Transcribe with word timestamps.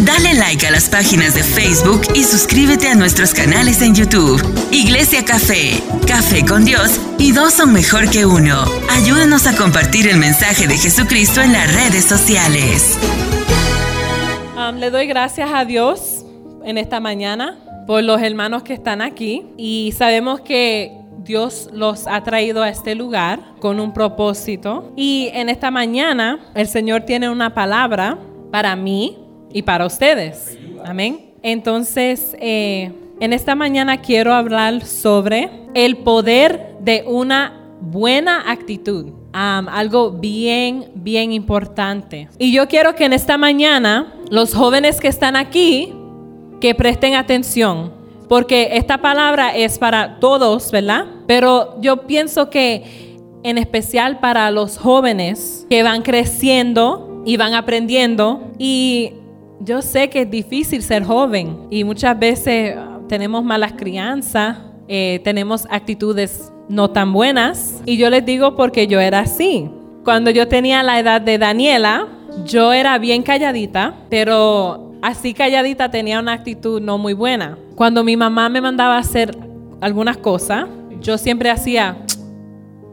Dale 0.00 0.34
like 0.34 0.64
a 0.64 0.70
las 0.70 0.88
páginas 0.88 1.34
de 1.34 1.42
Facebook 1.42 2.02
y 2.14 2.22
suscríbete 2.22 2.86
a 2.86 2.94
nuestros 2.94 3.34
canales 3.34 3.82
en 3.82 3.96
YouTube. 3.96 4.40
Iglesia 4.70 5.24
Café, 5.24 5.82
Café 6.06 6.46
con 6.46 6.64
Dios 6.64 7.00
y 7.18 7.32
dos 7.32 7.54
son 7.54 7.72
mejor 7.72 8.08
que 8.08 8.24
uno. 8.24 8.62
Ayúdanos 8.90 9.48
a 9.48 9.56
compartir 9.56 10.06
el 10.06 10.16
mensaje 10.16 10.68
de 10.68 10.76
Jesucristo 10.76 11.42
en 11.42 11.52
las 11.52 11.74
redes 11.74 12.04
sociales. 12.04 12.96
Um, 14.56 14.76
le 14.76 14.90
doy 14.90 15.08
gracias 15.08 15.50
a 15.52 15.64
Dios 15.64 16.24
en 16.64 16.78
esta 16.78 17.00
mañana 17.00 17.58
por 17.88 18.04
los 18.04 18.22
hermanos 18.22 18.62
que 18.62 18.74
están 18.74 19.02
aquí 19.02 19.46
y 19.56 19.92
sabemos 19.98 20.40
que 20.42 20.92
Dios 21.24 21.70
los 21.72 22.06
ha 22.06 22.22
traído 22.22 22.62
a 22.62 22.68
este 22.68 22.94
lugar 22.94 23.40
con 23.58 23.80
un 23.80 23.92
propósito. 23.92 24.92
Y 24.94 25.30
en 25.32 25.48
esta 25.48 25.72
mañana 25.72 26.38
el 26.54 26.68
Señor 26.68 27.02
tiene 27.02 27.28
una 27.28 27.52
palabra 27.52 28.16
para 28.52 28.76
mí 28.76 29.24
y 29.52 29.62
para 29.62 29.86
ustedes. 29.86 30.58
Amén. 30.84 31.32
Entonces, 31.42 32.34
eh, 32.40 32.92
en 33.20 33.32
esta 33.32 33.54
mañana 33.54 34.00
quiero 34.00 34.34
hablar 34.34 34.84
sobre 34.84 35.50
el 35.74 35.98
poder 35.98 36.76
de 36.80 37.04
una 37.06 37.72
buena 37.80 38.50
actitud. 38.50 39.12
algo 39.32 40.10
bien, 40.10 40.90
bien 40.94 41.32
importante. 41.32 42.28
Y 42.38 42.52
yo 42.52 42.66
quiero 42.66 42.94
que 42.94 43.04
en 43.04 43.12
esta 43.12 43.38
mañana 43.38 44.14
los 44.30 44.52
jóvenes 44.52 45.00
que 45.00 45.08
están 45.08 45.36
aquí, 45.36 45.92
que 46.60 46.74
presten 46.74 47.14
atención 47.14 47.98
porque 48.28 48.70
esta 48.72 48.98
palabra 48.98 49.56
es 49.56 49.78
para 49.78 50.20
todos, 50.20 50.70
¿verdad? 50.70 51.06
Pero 51.26 51.80
yo 51.80 52.06
pienso 52.06 52.50
que 52.50 53.16
en 53.42 53.56
especial 53.56 54.20
para 54.20 54.50
los 54.50 54.76
jóvenes 54.76 55.66
que 55.70 55.82
van 55.82 56.02
creciendo 56.02 57.22
y 57.24 57.36
van 57.36 57.54
aprendiendo 57.54 58.50
y 58.58 59.12
yo 59.60 59.82
sé 59.82 60.08
que 60.08 60.22
es 60.22 60.30
difícil 60.30 60.82
ser 60.82 61.04
joven 61.04 61.66
y 61.70 61.84
muchas 61.84 62.18
veces 62.18 62.76
tenemos 63.08 63.44
malas 63.44 63.72
crianzas, 63.72 64.58
eh, 64.86 65.20
tenemos 65.24 65.66
actitudes 65.70 66.52
no 66.68 66.90
tan 66.90 67.12
buenas 67.12 67.82
y 67.84 67.96
yo 67.96 68.10
les 68.10 68.24
digo 68.24 68.56
porque 68.56 68.86
yo 68.86 69.00
era 69.00 69.20
así. 69.20 69.70
Cuando 70.04 70.30
yo 70.30 70.48
tenía 70.48 70.82
la 70.82 70.98
edad 71.00 71.20
de 71.20 71.38
Daniela, 71.38 72.06
yo 72.44 72.72
era 72.72 72.98
bien 72.98 73.22
calladita, 73.22 73.94
pero 74.08 74.92
así 75.02 75.34
calladita 75.34 75.90
tenía 75.90 76.20
una 76.20 76.32
actitud 76.32 76.80
no 76.80 76.98
muy 76.98 77.12
buena. 77.12 77.58
Cuando 77.74 78.04
mi 78.04 78.16
mamá 78.16 78.48
me 78.48 78.60
mandaba 78.60 78.96
a 78.96 79.00
hacer 79.00 79.36
algunas 79.80 80.16
cosas, 80.16 80.66
yo 81.00 81.18
siempre 81.18 81.50
hacía, 81.50 81.96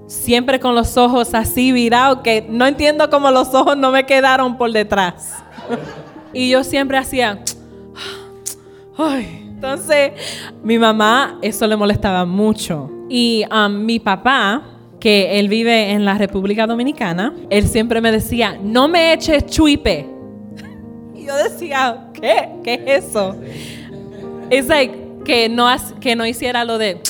siempre 0.07 0.59
con 0.59 0.75
los 0.75 0.97
ojos 0.97 1.33
así 1.33 1.71
virados, 1.71 2.19
que 2.19 2.45
no 2.49 2.65
entiendo 2.65 3.09
cómo 3.09 3.31
los 3.31 3.53
ojos 3.53 3.77
no 3.77 3.91
me 3.91 4.05
quedaron 4.05 4.57
por 4.57 4.71
detrás. 4.71 5.33
Y 6.35 6.49
yo 6.49 6.63
siempre 6.63 6.97
hacía, 6.97 7.39
Entonces, 8.99 10.11
mi 10.61 10.77
mamá, 10.77 11.39
eso 11.41 11.65
le 11.65 11.75
molestaba 11.75 12.25
mucho. 12.25 12.91
Y 13.09 13.45
um, 13.51 13.85
mi 13.85 13.99
papá, 13.99 14.61
que 14.99 15.39
él 15.39 15.47
vive 15.47 15.91
en 15.91 16.03
la 16.03 16.15
República 16.17 16.67
Dominicana, 16.67 17.33
él 17.49 17.67
siempre 17.67 18.01
me 18.01 18.11
decía, 18.11 18.59
no 18.61 18.87
me 18.87 19.13
eches 19.13 19.45
chuipe 19.45 20.05
yo 21.15 21.35
decía, 21.37 22.07
¿qué? 22.13 22.49
¿Qué 22.63 22.83
es 22.85 23.05
eso? 23.05 23.35
Es 24.49 24.67
like 24.67 24.93
que 25.23 25.49
no, 25.49 25.67
que 25.99 26.15
no 26.15 26.25
hiciera 26.25 26.65
lo 26.65 26.77
de 26.77 27.01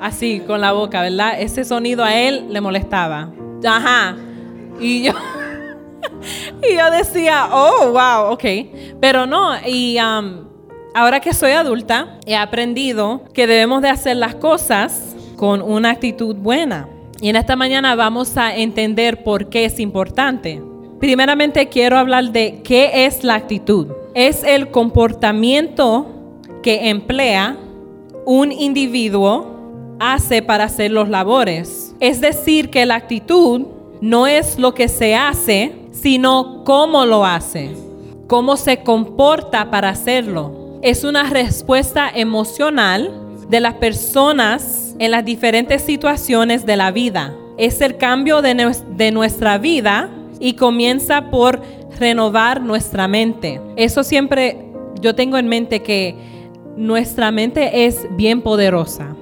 así 0.00 0.40
con 0.40 0.60
la 0.60 0.72
boca, 0.72 1.02
¿verdad? 1.02 1.40
Ese 1.40 1.64
sonido 1.64 2.02
a 2.02 2.16
él 2.16 2.46
le 2.50 2.60
molestaba. 2.60 3.30
Ajá. 3.64 4.16
Y 4.80 5.04
yo, 5.04 5.12
y 6.62 6.76
yo 6.76 6.90
decía, 6.90 7.48
oh, 7.52 7.90
wow, 7.92 8.32
ok. 8.32 8.44
Pero 9.00 9.26
no, 9.26 9.54
y 9.66 9.98
um, 9.98 10.48
ahora 10.94 11.20
que 11.20 11.34
soy 11.34 11.52
adulta, 11.52 12.18
he 12.26 12.36
aprendido 12.36 13.24
que 13.32 13.46
debemos 13.46 13.82
de 13.82 13.90
hacer 13.90 14.16
las 14.16 14.34
cosas 14.34 15.16
con 15.36 15.62
una 15.62 15.90
actitud 15.90 16.36
buena. 16.36 16.88
Y 17.20 17.28
en 17.28 17.36
esta 17.36 17.56
mañana 17.56 17.94
vamos 17.94 18.36
a 18.36 18.54
entender 18.56 19.22
por 19.22 19.48
qué 19.48 19.64
es 19.64 19.78
importante. 19.78 20.62
Primeramente 21.00 21.68
quiero 21.68 21.98
hablar 21.98 22.32
de 22.32 22.60
qué 22.62 23.06
es 23.06 23.24
la 23.24 23.34
actitud. 23.34 23.88
Es 24.14 24.42
el 24.44 24.70
comportamiento 24.70 26.40
que 26.62 26.88
emplea 26.88 27.56
un 28.24 28.52
individuo 28.52 29.96
hace 30.00 30.42
para 30.42 30.64
hacer 30.64 30.90
los 30.90 31.08
labores. 31.08 31.94
Es 32.00 32.20
decir, 32.20 32.70
que 32.70 32.86
la 32.86 32.96
actitud 32.96 33.66
no 34.00 34.26
es 34.26 34.58
lo 34.58 34.74
que 34.74 34.88
se 34.88 35.14
hace, 35.14 35.72
sino 35.94 36.64
cómo 36.64 37.06
lo 37.06 37.24
hace, 37.24 37.70
cómo 38.26 38.56
se 38.56 38.82
comporta 38.82 39.70
para 39.70 39.90
hacerlo. 39.90 40.78
Es 40.82 41.04
una 41.04 41.30
respuesta 41.30 42.10
emocional 42.12 43.10
de 43.48 43.60
las 43.60 43.74
personas 43.74 44.94
en 44.98 45.10
las 45.10 45.24
diferentes 45.24 45.82
situaciones 45.82 46.66
de 46.66 46.76
la 46.76 46.90
vida. 46.90 47.34
Es 47.56 47.80
el 47.80 47.96
cambio 47.96 48.42
de, 48.42 48.74
de 48.96 49.10
nuestra 49.12 49.58
vida 49.58 50.10
y 50.40 50.54
comienza 50.54 51.30
por 51.30 51.62
renovar 51.98 52.60
nuestra 52.60 53.08
mente. 53.08 53.60
Eso 53.76 54.02
siempre 54.02 54.58
yo 55.00 55.14
tengo 55.14 55.38
en 55.38 55.48
mente 55.48 55.82
que 55.82 56.16
nuestra 56.76 57.30
mente 57.30 57.86
es 57.86 58.06
bien 58.16 58.42
poderosa. 58.42 59.14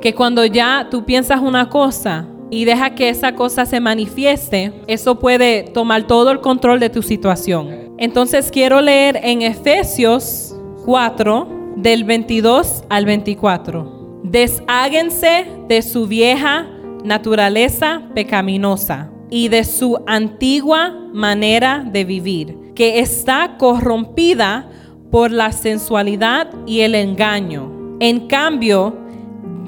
Que 0.00 0.14
cuando 0.14 0.44
ya 0.44 0.86
tú 0.90 1.04
piensas 1.04 1.40
una 1.40 1.68
cosa 1.68 2.26
y 2.50 2.64
deja 2.64 2.94
que 2.94 3.08
esa 3.08 3.34
cosa 3.34 3.66
se 3.66 3.80
manifieste, 3.80 4.72
eso 4.86 5.18
puede 5.18 5.62
tomar 5.62 6.06
todo 6.06 6.30
el 6.30 6.40
control 6.40 6.80
de 6.80 6.90
tu 6.90 7.02
situación. 7.02 7.94
Entonces 7.98 8.50
quiero 8.50 8.80
leer 8.80 9.20
en 9.22 9.42
Efesios 9.42 10.56
4 10.84 11.74
del 11.76 12.04
22 12.04 12.84
al 12.88 13.04
24. 13.04 14.20
Desháguense 14.24 15.46
de 15.68 15.82
su 15.82 16.06
vieja 16.06 16.66
naturaleza 17.04 18.02
pecaminosa 18.14 19.10
y 19.30 19.48
de 19.48 19.64
su 19.64 19.98
antigua 20.06 20.94
manera 21.12 21.84
de 21.86 22.04
vivir, 22.04 22.72
que 22.74 23.00
está 23.00 23.56
corrompida 23.58 24.70
por 25.10 25.30
la 25.30 25.52
sensualidad 25.52 26.50
y 26.66 26.80
el 26.80 26.94
engaño. 26.94 27.96
En 28.00 28.28
cambio, 28.28 29.07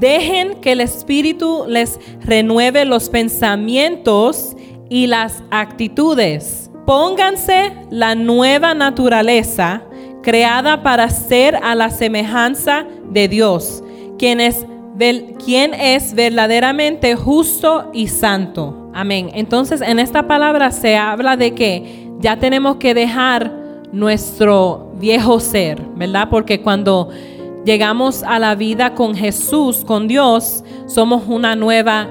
dejen 0.01 0.61
que 0.61 0.73
el 0.73 0.81
Espíritu 0.81 1.65
les 1.69 2.01
renueve 2.21 2.85
los 2.85 3.11
pensamientos 3.11 4.57
y 4.89 5.07
las 5.07 5.43
actitudes. 5.51 6.71
Pónganse 6.87 7.73
la 7.91 8.15
nueva 8.15 8.75
naturaleza 8.75 9.85
creada 10.23 10.83
para 10.83 11.09
ser 11.09 11.57
a 11.57 11.75
la 11.75 11.91
semejanza 11.91 12.87
de 13.11 13.29
Dios, 13.29 13.85
quien 14.19 14.41
es, 14.41 14.67
verdaderamente 16.15 17.15
justo 17.15 17.91
y 17.93 18.09
santo. 18.09 18.91
Amén. 18.93 19.31
Entonces, 19.35 19.81
en 19.81 19.99
esta 19.99 20.27
palabra 20.27 20.73
se 20.73 20.97
habla 20.97 21.37
de 21.37 21.55
que 21.55 22.11
ya 22.19 22.39
tenemos 22.39 22.77
que 22.77 22.93
dejar 22.93 23.53
nuestro 23.93 24.93
viejo 24.99 25.41
ser, 25.41 25.81
¿verdad? 25.95 26.29
Porque 26.31 26.61
cuando 26.61 27.09
llegamos 27.65 28.23
a 28.23 28.39
la 28.39 28.55
vida 28.55 28.95
con 28.95 29.15
Jesús, 29.15 29.85
con 29.85 30.09
Dios, 30.09 30.65
somos 30.87 31.25
una 31.27 31.57
nueva 31.57 32.09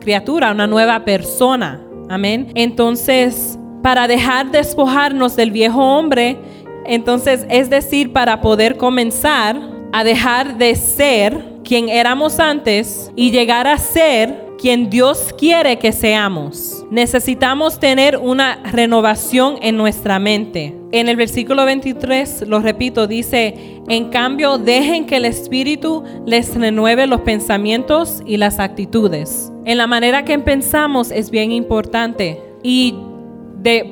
criatura, 0.00 0.52
una 0.52 0.66
nueva 0.66 1.04
persona. 1.04 1.80
Amén. 2.08 2.52
Entonces, 2.54 3.58
para 3.82 4.06
dejar 4.06 4.50
despojarnos 4.50 5.36
del 5.36 5.50
viejo 5.50 5.80
hombre, 5.80 6.38
entonces 6.84 7.46
es 7.48 7.70
decir, 7.70 8.12
para 8.12 8.40
poder 8.40 8.76
comenzar 8.76 9.60
a 9.92 10.04
dejar 10.04 10.58
de 10.58 10.74
ser 10.74 11.52
quien 11.64 11.88
éramos 11.88 12.38
antes 12.38 13.10
y 13.14 13.30
llegar 13.30 13.66
a 13.66 13.78
ser 13.78 14.52
quien 14.58 14.90
Dios 14.90 15.34
quiere 15.36 15.78
que 15.78 15.92
seamos. 15.92 16.71
Necesitamos 16.90 17.80
tener 17.80 18.16
una 18.16 18.62
renovación 18.64 19.56
en 19.62 19.76
nuestra 19.76 20.18
mente. 20.18 20.74
En 20.92 21.08
el 21.08 21.16
versículo 21.16 21.64
23, 21.64 22.44
lo 22.46 22.60
repito, 22.60 23.06
dice, 23.06 23.80
en 23.88 24.10
cambio, 24.10 24.58
dejen 24.58 25.06
que 25.06 25.16
el 25.16 25.24
Espíritu 25.24 26.04
les 26.26 26.54
renueve 26.54 27.06
los 27.06 27.22
pensamientos 27.22 28.22
y 28.26 28.36
las 28.36 28.58
actitudes. 28.58 29.52
En 29.64 29.78
la 29.78 29.86
manera 29.86 30.24
que 30.24 30.38
pensamos 30.38 31.10
es 31.10 31.30
bien 31.30 31.52
importante. 31.52 32.42
Y 32.62 32.94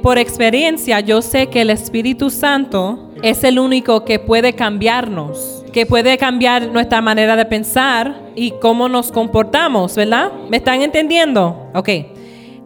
por 0.03 0.19
experiencia, 0.19 1.01
yo 1.01 1.23
sé 1.23 1.47
que 1.47 1.63
el 1.63 1.71
Espíritu 1.71 2.29
Santo 2.31 3.11
es 3.23 3.45
el 3.45 3.59
único 3.59 4.05
que 4.05 4.19
puede 4.19 4.55
cambiarnos 4.55 5.61
que 5.71 5.87
puede 5.87 6.19
cambiar 6.19 6.69
nuestra 6.69 7.01
manera 7.01 7.37
de 7.37 7.45
pensar 7.45 8.33
y 8.35 8.53
cómo 8.61 8.89
nos 8.89 9.13
comportamos, 9.13 9.95
¿verdad? 9.95 10.33
¿Me 10.49 10.59
están 10.59 10.83
entendiendo? 10.83 11.71
Ok. 11.75 11.89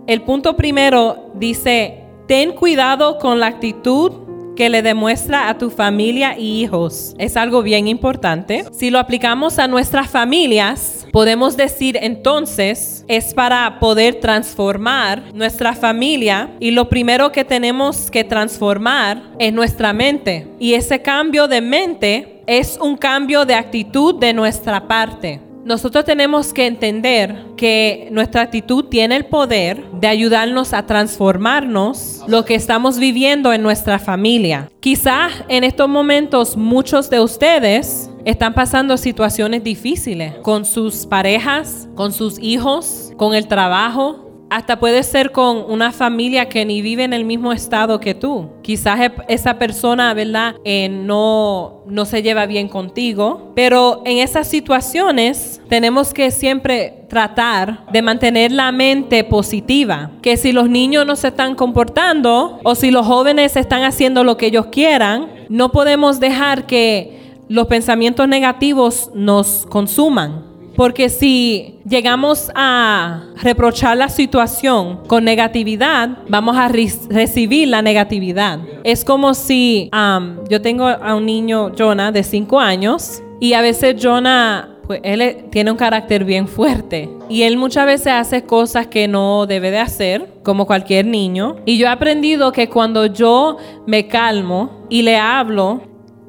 El 0.06 0.22
punto 0.22 0.56
primero 0.56 1.30
dice, 1.34 2.04
ten 2.28 2.52
cuidado 2.52 3.18
con 3.18 3.40
la 3.40 3.46
actitud 3.46 4.12
que 4.54 4.68
le 4.68 4.82
demuestra 4.82 5.48
a 5.48 5.58
tu 5.58 5.70
familia 5.70 6.38
y 6.38 6.62
hijos. 6.62 7.14
Es 7.18 7.36
algo 7.36 7.62
bien 7.62 7.88
importante. 7.88 8.64
Si 8.72 8.90
lo 8.90 8.98
aplicamos 8.98 9.58
a 9.58 9.66
nuestras 9.66 10.08
familias, 10.10 11.04
Podemos 11.14 11.56
decir 11.56 11.96
entonces 12.02 13.04
es 13.06 13.34
para 13.34 13.78
poder 13.78 14.16
transformar 14.16 15.22
nuestra 15.32 15.72
familia 15.72 16.50
y 16.58 16.72
lo 16.72 16.88
primero 16.88 17.30
que 17.30 17.44
tenemos 17.44 18.10
que 18.10 18.24
transformar 18.24 19.22
es 19.38 19.52
nuestra 19.52 19.92
mente. 19.92 20.48
Y 20.58 20.74
ese 20.74 21.02
cambio 21.02 21.46
de 21.46 21.60
mente 21.60 22.42
es 22.48 22.76
un 22.82 22.96
cambio 22.96 23.44
de 23.44 23.54
actitud 23.54 24.16
de 24.16 24.32
nuestra 24.32 24.88
parte. 24.88 25.40
Nosotros 25.64 26.04
tenemos 26.04 26.52
que 26.52 26.66
entender 26.66 27.46
que 27.56 28.08
nuestra 28.12 28.42
actitud 28.42 28.84
tiene 28.84 29.16
el 29.16 29.24
poder 29.24 29.82
de 29.92 30.08
ayudarnos 30.08 30.74
a 30.74 30.84
transformarnos 30.84 32.22
lo 32.28 32.44
que 32.44 32.54
estamos 32.54 32.98
viviendo 32.98 33.50
en 33.50 33.62
nuestra 33.62 33.98
familia. 33.98 34.70
Quizás 34.80 35.32
en 35.48 35.64
estos 35.64 35.88
momentos 35.88 36.58
muchos 36.58 37.08
de 37.08 37.20
ustedes 37.20 38.10
están 38.26 38.52
pasando 38.52 38.98
situaciones 38.98 39.64
difíciles 39.64 40.34
con 40.42 40.66
sus 40.66 41.06
parejas, 41.06 41.88
con 41.94 42.12
sus 42.12 42.38
hijos, 42.38 43.12
con 43.16 43.34
el 43.34 43.46
trabajo, 43.48 44.23
hasta 44.54 44.78
puede 44.78 45.02
ser 45.02 45.32
con 45.32 45.64
una 45.68 45.90
familia 45.90 46.48
que 46.48 46.64
ni 46.64 46.80
vive 46.80 47.02
en 47.02 47.12
el 47.12 47.24
mismo 47.24 47.52
estado 47.52 47.98
que 47.98 48.14
tú. 48.14 48.50
Quizás 48.62 49.10
esa 49.26 49.58
persona, 49.58 50.14
¿verdad? 50.14 50.54
Eh, 50.64 50.88
no, 50.88 51.82
no 51.86 52.04
se 52.04 52.22
lleva 52.22 52.46
bien 52.46 52.68
contigo. 52.68 53.50
Pero 53.56 54.02
en 54.04 54.18
esas 54.18 54.46
situaciones 54.46 55.60
tenemos 55.68 56.14
que 56.14 56.30
siempre 56.30 57.04
tratar 57.08 57.84
de 57.90 58.00
mantener 58.00 58.52
la 58.52 58.70
mente 58.70 59.24
positiva. 59.24 60.12
Que 60.22 60.36
si 60.36 60.52
los 60.52 60.70
niños 60.70 61.04
no 61.04 61.16
se 61.16 61.28
están 61.28 61.56
comportando 61.56 62.60
o 62.62 62.76
si 62.76 62.92
los 62.92 63.04
jóvenes 63.04 63.56
están 63.56 63.82
haciendo 63.82 64.22
lo 64.22 64.36
que 64.36 64.46
ellos 64.46 64.66
quieran, 64.66 65.32
no 65.48 65.72
podemos 65.72 66.20
dejar 66.20 66.66
que 66.66 67.40
los 67.48 67.66
pensamientos 67.66 68.28
negativos 68.28 69.10
nos 69.14 69.66
consuman. 69.66 70.53
Porque 70.76 71.08
si 71.08 71.76
llegamos 71.88 72.50
a 72.54 73.24
reprochar 73.42 73.96
la 73.96 74.08
situación 74.08 75.00
con 75.06 75.24
negatividad, 75.24 76.18
vamos 76.28 76.56
a 76.56 76.68
recibir 76.68 77.68
la 77.68 77.82
negatividad. 77.82 78.60
Es 78.82 79.04
como 79.04 79.34
si 79.34 79.90
um, 79.92 80.44
yo 80.48 80.60
tengo 80.60 80.86
a 80.86 81.14
un 81.14 81.26
niño, 81.26 81.72
Jonah, 81.76 82.10
de 82.12 82.22
5 82.22 82.58
años, 82.60 83.22
y 83.40 83.52
a 83.52 83.60
veces 83.60 83.96
Jonah 84.02 84.70
pues 84.86 85.00
él 85.02 85.46
tiene 85.50 85.70
un 85.70 85.78
carácter 85.78 86.24
bien 86.24 86.46
fuerte 86.46 87.08
y 87.28 87.42
él 87.42 87.56
muchas 87.56 87.86
veces 87.86 88.08
hace 88.08 88.44
cosas 88.44 88.86
que 88.86 89.08
no 89.08 89.46
debe 89.46 89.70
de 89.70 89.78
hacer, 89.78 90.28
como 90.42 90.66
cualquier 90.66 91.06
niño. 91.06 91.56
Y 91.64 91.78
yo 91.78 91.86
he 91.86 91.90
aprendido 91.90 92.52
que 92.52 92.68
cuando 92.68 93.06
yo 93.06 93.56
me 93.86 94.06
calmo 94.08 94.84
y 94.90 95.02
le 95.02 95.16
hablo, 95.16 95.80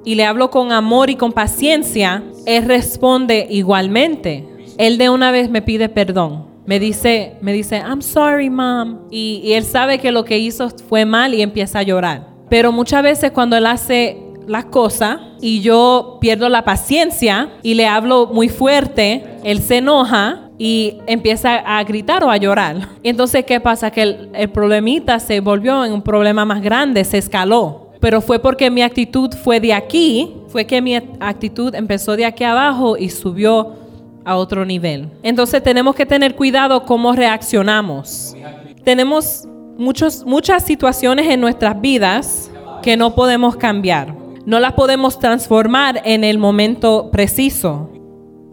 y 0.05 0.15
le 0.15 0.23
hablo 0.23 0.51
con 0.51 0.71
amor 0.71 1.09
y 1.09 1.15
con 1.15 1.33
paciencia, 1.33 2.23
él 2.45 2.65
responde 2.65 3.47
igualmente. 3.49 4.47
Él 4.77 4.97
de 4.97 5.09
una 5.09 5.31
vez 5.31 5.49
me 5.49 5.61
pide 5.61 5.89
perdón. 5.89 6.45
Me 6.65 6.79
dice, 6.79 7.37
me 7.41 7.53
dice, 7.53 7.77
I'm 7.77 8.01
sorry, 8.01 8.49
mom. 8.49 9.01
Y, 9.11 9.53
él 9.53 9.63
sabe 9.63 9.99
que 9.99 10.11
lo 10.11 10.25
que 10.25 10.39
hizo 10.39 10.69
fue 10.89 11.05
mal 11.05 11.33
y 11.33 11.41
empieza 11.41 11.79
a 11.79 11.83
llorar. 11.83 12.27
Pero 12.49 12.71
muchas 12.71 13.03
veces 13.03 13.31
cuando 13.31 13.55
él 13.55 13.65
hace 13.67 14.17
las 14.47 14.65
cosas 14.65 15.19
y 15.41 15.61
yo 15.61 16.17
pierdo 16.21 16.49
la 16.49 16.63
paciencia 16.63 17.49
y 17.63 17.75
le 17.75 17.87
hablo 17.87 18.27
muy 18.27 18.49
fuerte, 18.49 19.23
él 19.43 19.59
se 19.59 19.77
enoja 19.77 20.49
y 20.57 20.97
empieza 21.07 21.55
a 21.55 21.83
gritar 21.83 22.23
o 22.23 22.31
a 22.31 22.37
llorar. 22.37 22.89
Entonces, 23.03 23.45
¿qué 23.45 23.59
pasa? 23.59 23.91
Que 23.91 24.01
el, 24.01 24.29
el 24.33 24.49
problemita 24.49 25.19
se 25.19 25.39
volvió 25.39 25.85
en 25.85 25.93
un 25.93 26.01
problema 26.01 26.45
más 26.45 26.61
grande, 26.61 27.03
se 27.03 27.19
escaló 27.19 27.84
pero 28.05 28.21
fue 28.21 28.37
porque 28.37 28.69
mi 28.69 28.83
actitud 28.83 29.31
fue 29.33 29.59
de 29.59 29.73
aquí, 29.73 30.31
fue 30.49 30.67
que 30.67 30.79
mi 30.79 30.93
actitud 30.95 31.73
empezó 31.73 32.15
de 32.15 32.23
aquí 32.23 32.43
abajo 32.43 32.97
y 32.97 33.09
subió 33.09 33.77
a 34.23 34.35
otro 34.35 34.63
nivel. 34.63 35.09
Entonces 35.23 35.63
tenemos 35.63 35.95
que 35.95 36.05
tener 36.05 36.35
cuidado 36.35 36.85
cómo 36.85 37.13
reaccionamos. 37.13 38.35
Tenemos 38.83 39.47
muchos, 39.75 40.23
muchas 40.23 40.63
situaciones 40.63 41.27
en 41.29 41.41
nuestras 41.41 41.81
vidas 41.81 42.51
que 42.83 42.95
no 42.95 43.15
podemos 43.15 43.55
cambiar. 43.55 44.15
No 44.45 44.59
las 44.59 44.73
podemos 44.73 45.17
transformar 45.17 46.03
en 46.05 46.23
el 46.23 46.37
momento 46.37 47.09
preciso. 47.11 47.89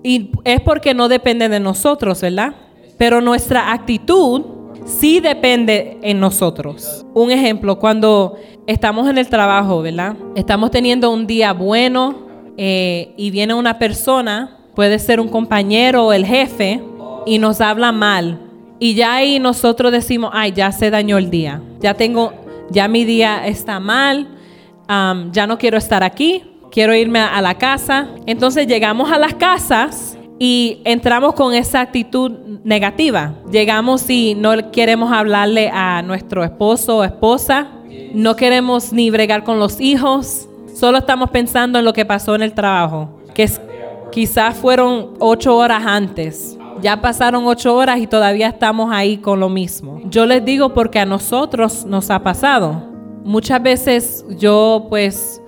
Y 0.03 0.31
es 0.45 0.63
porque 0.63 0.95
no 0.95 1.09
depende 1.09 1.51
de 1.51 1.61
nosotros, 1.61 2.23
¿verdad? 2.23 2.55
Pero 2.97 3.21
nuestra 3.21 3.71
actitud 3.75 4.52
sí 4.85 5.21
depende 5.21 5.99
en 6.03 6.21
nosotros. 6.21 7.05
Un 7.15 7.31
ejemplo, 7.31 7.79
cuando 7.79 8.37
estamos 8.67 9.09
en 9.09 9.19
el 9.19 9.29
trabajo, 9.29 9.83
¿verdad? 9.83 10.17
Estamos 10.35 10.71
teniendo 10.71 11.11
un 11.11 11.27
día 11.27 11.53
bueno 11.53 12.27
eh, 12.57 13.13
y 13.17 13.31
viene 13.31 13.55
una 13.55 13.79
persona, 13.79 14.59
puede 14.75 14.99
ser 14.99 15.21
un 15.21 15.29
compañero 15.29 16.07
o 16.07 16.13
el 16.13 16.27
jefe, 16.27 16.83
y 17.27 17.39
nos 17.39 17.61
habla 17.61 17.93
mal. 17.93 18.41
Y 18.79 18.95
ya 18.95 19.15
ahí 19.15 19.39
nosotros 19.39 19.93
decimos, 19.93 20.31
ay, 20.33 20.53
ya 20.53 20.73
se 20.73 20.91
dañó 20.91 21.19
el 21.19 21.31
día. 21.31 21.63
Ya 21.81 21.95
tengo, 21.95 22.33
ya 22.71 22.89
mi 22.89 23.05
día 23.05 23.47
está 23.47 23.79
mal, 23.79 24.29
ya 24.89 25.47
no 25.47 25.59
quiero 25.59 25.79
estar 25.79 26.03
aquí, 26.03 26.43
quiero 26.71 26.95
irme 26.95 27.21
a 27.21 27.41
la 27.41 27.55
casa. 27.55 28.09
Entonces 28.27 28.67
llegamos 28.67 29.11
a 29.11 29.19
las 29.19 29.35
casas 29.35 30.12
y 30.39 30.81
entramos 30.85 31.35
con 31.35 31.55
esa 31.55 31.81
actitud 31.81 32.33
negativa. 32.65 33.35
Llegamos 33.51 34.09
y 34.11 34.35
no 34.35 34.71
queremos 34.71 35.13
hablarle 35.13 35.71
a 35.71 36.03
nuestro 36.03 36.45
esposo 36.45 36.99
o 36.99 37.05
esposa, 37.05 37.69
no 38.15 38.37
queremos 38.37 38.93
ni 38.93 39.11
bregar 39.11 39.45
con 39.45 39.59
los 39.59 39.81
hijos, 39.81 40.49
solo 40.75 40.99
estamos 40.99 41.31
pensando 41.31 41.79
en 41.79 41.85
lo 41.85 41.93
que 41.93 42.05
pasó 42.05 42.35
en 42.35 42.43
el 42.43 42.53
trabajo, 42.53 43.21
que 43.35 43.49
quizás 44.11 44.57
fueron 44.57 45.15
ocho 45.19 45.57
horas 45.57 45.83
antes. 45.87 46.59
Ya 46.81 47.01
pasaron 47.01 47.47
ocho 47.47 47.77
horas 47.77 48.01
y 48.01 48.09
todavía 48.09 48.49
estamos 48.49 48.93
ahí 48.93 49.19
con 49.19 49.39
lo 49.39 49.49
mismo. 49.49 50.01
Yo 50.07 50.27
les 50.27 50.45
digo 50.45 50.75
porque 50.75 50.99
a 50.99 51.07
nosotros 51.07 51.85
nos 51.85 52.11
ha 52.11 52.23
pasado. 52.25 52.83
Muchas 53.25 53.63
veces 53.63 54.25
yo 54.37 54.87
pues 54.89 55.41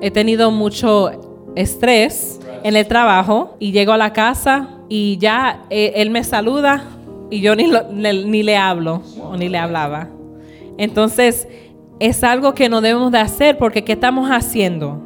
he 0.00 0.12
tenido 0.12 0.52
mucho 0.52 1.10
estrés 1.56 2.37
en 2.62 2.76
el 2.76 2.86
trabajo 2.86 3.56
y 3.58 3.72
llego 3.72 3.92
a 3.92 3.98
la 3.98 4.12
casa 4.12 4.68
y 4.88 5.18
ya 5.18 5.64
eh, 5.70 5.92
él 5.96 6.10
me 6.10 6.24
saluda 6.24 6.84
y 7.30 7.40
yo 7.40 7.54
ni, 7.54 7.70
ni 7.92 8.42
le 8.42 8.56
hablo 8.56 9.02
o 9.22 9.36
ni 9.36 9.48
le 9.48 9.58
hablaba. 9.58 10.08
Entonces 10.78 11.48
es 12.00 12.22
algo 12.24 12.54
que 12.54 12.68
no 12.68 12.80
debemos 12.80 13.12
de 13.12 13.18
hacer 13.18 13.58
porque 13.58 13.84
¿qué 13.84 13.92
estamos 13.92 14.30
haciendo? 14.30 15.02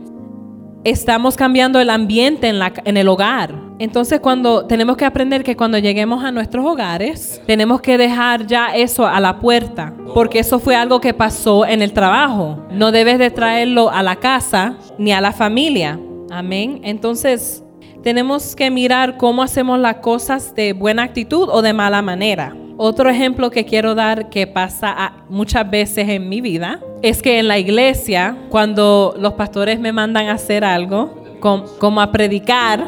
Estamos 0.84 1.36
cambiando 1.36 1.80
el 1.80 1.90
ambiente 1.90 2.48
en, 2.48 2.58
la, 2.58 2.72
en 2.84 2.96
el 2.96 3.08
hogar. 3.08 3.54
Entonces 3.78 4.20
cuando 4.20 4.66
tenemos 4.66 4.96
que 4.96 5.04
aprender 5.04 5.42
que 5.42 5.56
cuando 5.56 5.78
lleguemos 5.78 6.22
a 6.24 6.30
nuestros 6.30 6.64
hogares, 6.64 7.40
tenemos 7.46 7.80
que 7.80 7.98
dejar 7.98 8.46
ya 8.46 8.68
eso 8.76 9.06
a 9.06 9.18
la 9.18 9.38
puerta, 9.38 9.94
porque 10.14 10.40
eso 10.40 10.58
fue 10.58 10.76
algo 10.76 11.00
que 11.00 11.14
pasó 11.14 11.66
en 11.66 11.82
el 11.82 11.92
trabajo. 11.92 12.64
No 12.70 12.92
debes 12.92 13.18
de 13.18 13.30
traerlo 13.30 13.90
a 13.90 14.02
la 14.02 14.16
casa 14.16 14.76
ni 14.98 15.12
a 15.12 15.20
la 15.20 15.32
familia. 15.32 15.98
Amén. 16.32 16.80
Entonces, 16.82 17.62
tenemos 18.02 18.56
que 18.56 18.70
mirar 18.70 19.18
cómo 19.18 19.42
hacemos 19.42 19.78
las 19.78 19.96
cosas 19.96 20.54
de 20.54 20.72
buena 20.72 21.02
actitud 21.02 21.46
o 21.52 21.60
de 21.60 21.74
mala 21.74 22.00
manera. 22.00 22.56
Otro 22.78 23.10
ejemplo 23.10 23.50
que 23.50 23.66
quiero 23.66 23.94
dar 23.94 24.30
que 24.30 24.46
pasa 24.46 25.12
muchas 25.28 25.70
veces 25.70 26.08
en 26.08 26.30
mi 26.30 26.40
vida 26.40 26.80
es 27.02 27.20
que 27.20 27.38
en 27.38 27.48
la 27.48 27.58
iglesia, 27.58 28.34
cuando 28.48 29.14
los 29.18 29.34
pastores 29.34 29.78
me 29.78 29.92
mandan 29.92 30.28
a 30.28 30.32
hacer 30.32 30.64
algo, 30.64 31.38
como 31.38 32.00
a 32.00 32.10
predicar, 32.10 32.82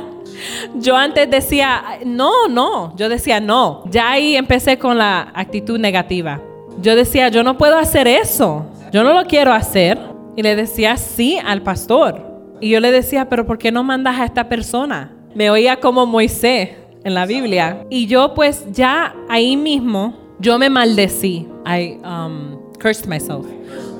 yo 0.76 0.96
antes 0.96 1.30
decía, 1.30 1.98
no, 2.06 2.48
no, 2.48 2.96
yo 2.96 3.10
decía 3.10 3.40
no. 3.40 3.84
Ya 3.90 4.10
ahí 4.10 4.36
empecé 4.36 4.78
con 4.78 4.96
la 4.96 5.30
actitud 5.34 5.78
negativa. 5.78 6.40
Yo 6.80 6.96
decía, 6.96 7.28
yo 7.28 7.42
no 7.42 7.58
puedo 7.58 7.76
hacer 7.76 8.08
eso, 8.08 8.64
yo 8.90 9.04
no 9.04 9.12
lo 9.12 9.26
quiero 9.26 9.52
hacer. 9.52 9.98
Y 10.34 10.42
le 10.42 10.56
decía 10.56 10.96
sí 10.96 11.38
al 11.44 11.62
pastor. 11.62 12.33
Y 12.64 12.70
yo 12.70 12.80
le 12.80 12.90
decía, 12.90 13.28
pero 13.28 13.44
¿por 13.44 13.58
qué 13.58 13.70
no 13.70 13.84
mandas 13.84 14.18
a 14.18 14.24
esta 14.24 14.48
persona? 14.48 15.12
Me 15.34 15.50
oía 15.50 15.80
como 15.80 16.06
Moisés 16.06 16.70
en 17.04 17.12
la 17.12 17.26
Biblia. 17.26 17.84
Y 17.90 18.06
yo 18.06 18.32
pues 18.32 18.64
ya 18.72 19.14
ahí 19.28 19.54
mismo, 19.54 20.16
yo 20.38 20.58
me 20.58 20.70
maldecí. 20.70 21.46
I 21.66 21.98
um, 22.02 22.58
cursed 22.80 23.06
myself. 23.06 23.44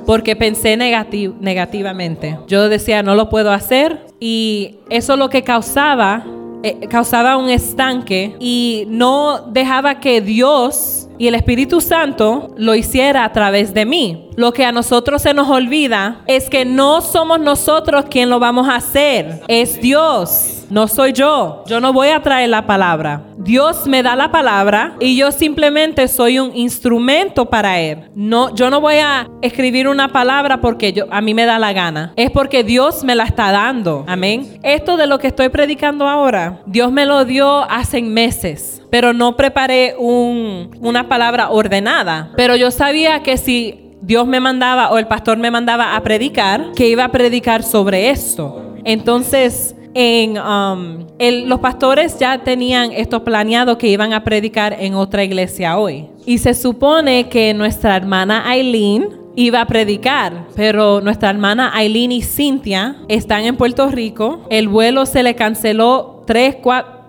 Porque 0.07 0.35
pensé 0.35 0.79
negativamente. 0.79 2.39
Yo 2.49 2.71
decía, 2.71 3.03
no 3.03 3.15
lo 3.15 3.29
puedo 3.29 3.53
hacer. 3.53 4.07
Y 4.19 4.77
eso 4.89 5.19
lo 5.19 5.29
que 5.29 5.43
causaba, 5.43 6.25
eh, 6.63 6.89
causaba 6.89 7.37
un 7.37 7.51
estanque 7.51 8.35
y 8.41 8.85
no 8.89 9.43
dejaba 9.53 10.01
que 10.01 10.23
Dios 10.23 11.04
y 11.19 11.29
el 11.29 11.35
Espíritu 11.35 11.81
Santo 11.81 12.55
lo 12.57 12.75
hiciera 12.75 13.25
a 13.25 13.33
través 13.33 13.75
de 13.75 13.85
mí. 13.87 14.31
Lo 14.37 14.53
que 14.53 14.65
a 14.65 14.73
nosotros 14.73 15.23
se 15.23 15.35
nos 15.35 15.49
olvida 15.49 16.23
es 16.27 16.51
que 16.51 16.65
no 16.65 17.01
somos 17.01 17.41
nosotros 17.41 18.07
quien 18.11 18.31
lo 18.31 18.39
vamos 18.39 18.69
a 18.69 18.77
hacer, 18.77 19.43
es 19.49 19.81
Dios. 19.81 20.64
No 20.71 20.89
soy 20.89 21.13
yo. 21.13 21.65
Yo 21.67 21.81
no 21.81 21.93
voy 21.93 22.09
a 22.09 22.21
traer 22.21 22.49
la 22.49 22.67
palabra. 22.67 23.23
Dios 23.39 23.87
me 23.87 24.03
da 24.03 24.17
la 24.17 24.31
palabra 24.31 24.97
y 25.01 25.17
yo 25.17 25.31
simplemente 25.33 26.09
soy 26.09 26.39
un 26.39 26.57
instrumento 26.57 27.47
para 27.47 27.81
él. 27.81 28.11
No, 28.15 28.55
yo 28.55 28.71
no 28.71 28.81
voy 28.81 28.97
a 28.97 29.29
escribir 29.43 29.89
una 29.89 30.09
palabra 30.09 30.61
porque 30.61 30.93
yo, 30.93 31.07
a 31.11 31.21
mí 31.21 31.35
me 31.35 31.47
da 31.47 31.59
la 31.59 31.73
gana. 31.73 32.13
Es 32.17 32.31
porque 32.31 32.65
Dios 32.65 33.05
me 33.05 33.15
la 33.15 33.25
está 33.25 33.53
dando. 33.53 34.05
Amén. 34.07 34.59
Esto 34.63 34.97
de 34.97 35.07
lo 35.07 35.19
que 35.19 35.29
estoy 35.29 35.49
predicando 35.49 36.09
ahora, 36.09 36.63
Dios 36.67 36.91
me 36.91 37.07
lo 37.07 37.25
dio 37.25 37.63
hace 37.71 38.03
meses 38.03 38.81
pero 38.95 39.13
no 39.13 39.37
preparé 39.37 39.97
una 39.99 41.09
palabra 41.09 41.51
ordenada. 41.51 42.31
Pero 42.37 42.55
yo 42.55 42.71
sabía 42.71 43.25
que 43.25 43.37
si 43.37 43.91
Dios 44.01 44.25
me 44.25 44.39
mandaba 44.39 44.91
o 44.91 44.99
el 44.99 45.09
pastor 45.09 45.37
me 45.37 45.51
mandaba 45.51 45.97
a 45.97 46.03
predicar, 46.05 46.71
que 46.77 46.87
iba 46.87 47.03
a 47.03 47.11
predicar 47.11 47.65
sobre 47.65 48.11
esto. 48.11 48.77
Entonces, 48.85 49.75
en, 49.95 50.37
um, 50.39 51.07
los 51.49 51.61
pastores 51.61 52.19
ya 52.19 52.39
tenían 52.39 52.91
esto 52.93 53.23
planeado 53.23 53.79
que 53.79 53.87
iban 53.87 54.13
a 54.13 54.25
predicar 54.25 54.77
en 54.79 54.95
otra 54.95 55.23
iglesia 55.23 55.79
hoy. 55.79 56.09
Y 56.27 56.39
se 56.39 56.55
supone 56.55 57.29
que 57.29 57.55
nuestra 57.55 57.97
hermana 57.97 58.49
Aileen 58.49 59.09
iba 59.37 59.61
a 59.61 59.67
predicar, 59.67 60.47
pero 60.55 61.01
nuestra 61.01 61.31
hermana 61.31 61.71
Aileen 61.75 62.13
y 62.13 62.23
Cintia 62.23 62.97
están 63.09 63.45
en 63.45 63.57
Puerto 63.57 63.89
Rico. 63.89 64.47
El 64.51 64.69
vuelo 64.69 65.07
se 65.07 65.23
le 65.23 65.35
canceló 65.35 66.23
tres, 66.27 66.57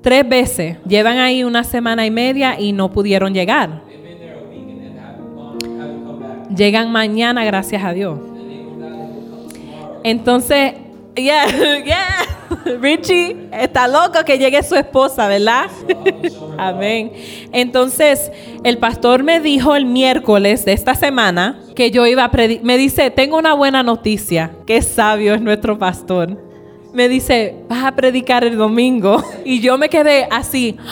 tres 0.01 0.27
veces. 0.27 0.77
Llevan 0.87 1.17
ahí 1.17 1.43
una 1.43 1.63
semana 1.63 2.05
y 2.05 2.11
media 2.11 2.59
y 2.59 2.71
no 2.71 2.91
pudieron 2.91 3.33
llegar. 3.33 3.81
Llegan 6.55 6.91
mañana, 6.91 7.43
gracias 7.43 7.83
a 7.83 7.91
Dios. 7.93 8.19
Entonces, 10.03 10.73
yeah, 11.15 11.47
yeah. 11.83 12.14
Richie 12.81 13.49
está 13.51 13.87
loco 13.87 14.23
que 14.25 14.37
llegue 14.37 14.61
su 14.63 14.75
esposa, 14.75 15.27
¿verdad? 15.27 15.69
Amén. 16.57 17.11
Entonces, 17.51 18.31
el 18.63 18.77
pastor 18.77 19.23
me 19.23 19.39
dijo 19.39 19.75
el 19.75 19.85
miércoles 19.85 20.65
de 20.65 20.73
esta 20.73 20.95
semana 20.95 21.59
que 21.75 21.91
yo 21.91 22.05
iba 22.05 22.23
a 22.23 22.31
predicar. 22.31 22.65
Me 22.65 22.77
dice, 22.77 23.11
tengo 23.11 23.37
una 23.37 23.53
buena 23.53 23.83
noticia. 23.83 24.51
Qué 24.65 24.81
sabio 24.81 25.33
es 25.33 25.41
nuestro 25.41 25.77
pastor 25.77 26.45
me 26.95 27.09
dice, 27.09 27.57
vas 27.67 27.83
a 27.83 27.91
predicar 27.91 28.45
el 28.45 28.57
domingo. 28.57 29.21
Y 29.45 29.59
yo 29.59 29.77
me 29.77 29.89
quedé 29.89 30.27
así. 30.31 30.77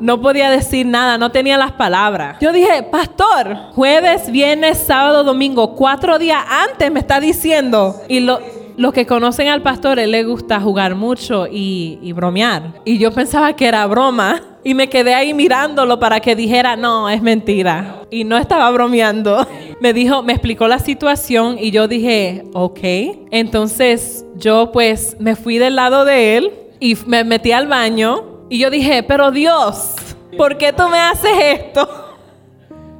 No 0.00 0.18
podía 0.18 0.48
decir 0.48 0.86
nada, 0.86 1.18
no 1.18 1.30
tenía 1.30 1.58
las 1.58 1.72
palabras. 1.72 2.38
Yo 2.40 2.54
dije, 2.54 2.84
pastor, 2.84 3.54
jueves, 3.74 4.32
viernes, 4.32 4.78
sábado, 4.78 5.24
domingo, 5.24 5.74
cuatro 5.74 6.18
días 6.18 6.42
antes 6.48 6.90
me 6.90 7.00
está 7.00 7.20
diciendo. 7.20 8.00
Y 8.08 8.20
lo, 8.20 8.40
los 8.80 8.94
que 8.94 9.04
conocen 9.04 9.48
al 9.48 9.60
pastor, 9.60 9.98
él 9.98 10.10
le 10.10 10.24
gusta 10.24 10.58
jugar 10.58 10.94
mucho 10.94 11.46
y, 11.46 12.12
bromear. 12.14 12.80
Y 12.86 12.96
yo 12.96 13.12
pensaba 13.12 13.54
que 13.54 13.66
era 13.66 13.86
broma. 13.86 14.40
Y 14.64 14.72
me 14.72 14.88
quedé 14.88 15.14
ahí 15.14 15.34
mirándolo 15.34 16.00
para 16.00 16.20
que 16.20 16.34
dijera, 16.34 16.76
no, 16.76 17.06
es 17.10 17.20
mentira. 17.20 18.06
Y 18.10 18.24
no 18.24 18.38
estaba 18.38 18.70
bromeando. 18.70 19.46
Me 19.82 19.92
dijo, 19.92 20.22
me 20.22 20.32
explicó 20.32 20.66
la 20.66 20.78
situación 20.78 21.56
y 21.58 21.70
yo 21.70 21.88
dije, 21.88 22.44
ok. 22.54 22.78
Entonces 23.30 24.24
yo 24.36 24.72
pues 24.72 25.16
me 25.18 25.36
fui 25.36 25.56
del 25.56 25.76
lado 25.76 26.04
de 26.04 26.36
él 26.36 26.52
y 26.78 26.96
me 27.06 27.24
metí 27.24 27.52
al 27.52 27.66
baño. 27.66 28.46
Y 28.50 28.58
yo 28.58 28.70
dije, 28.70 29.02
pero 29.02 29.30
Dios, 29.30 29.94
¿por 30.36 30.58
qué 30.58 30.72
tú 30.72 30.88
me 30.88 30.98
haces 30.98 31.32
esto? 31.38 31.88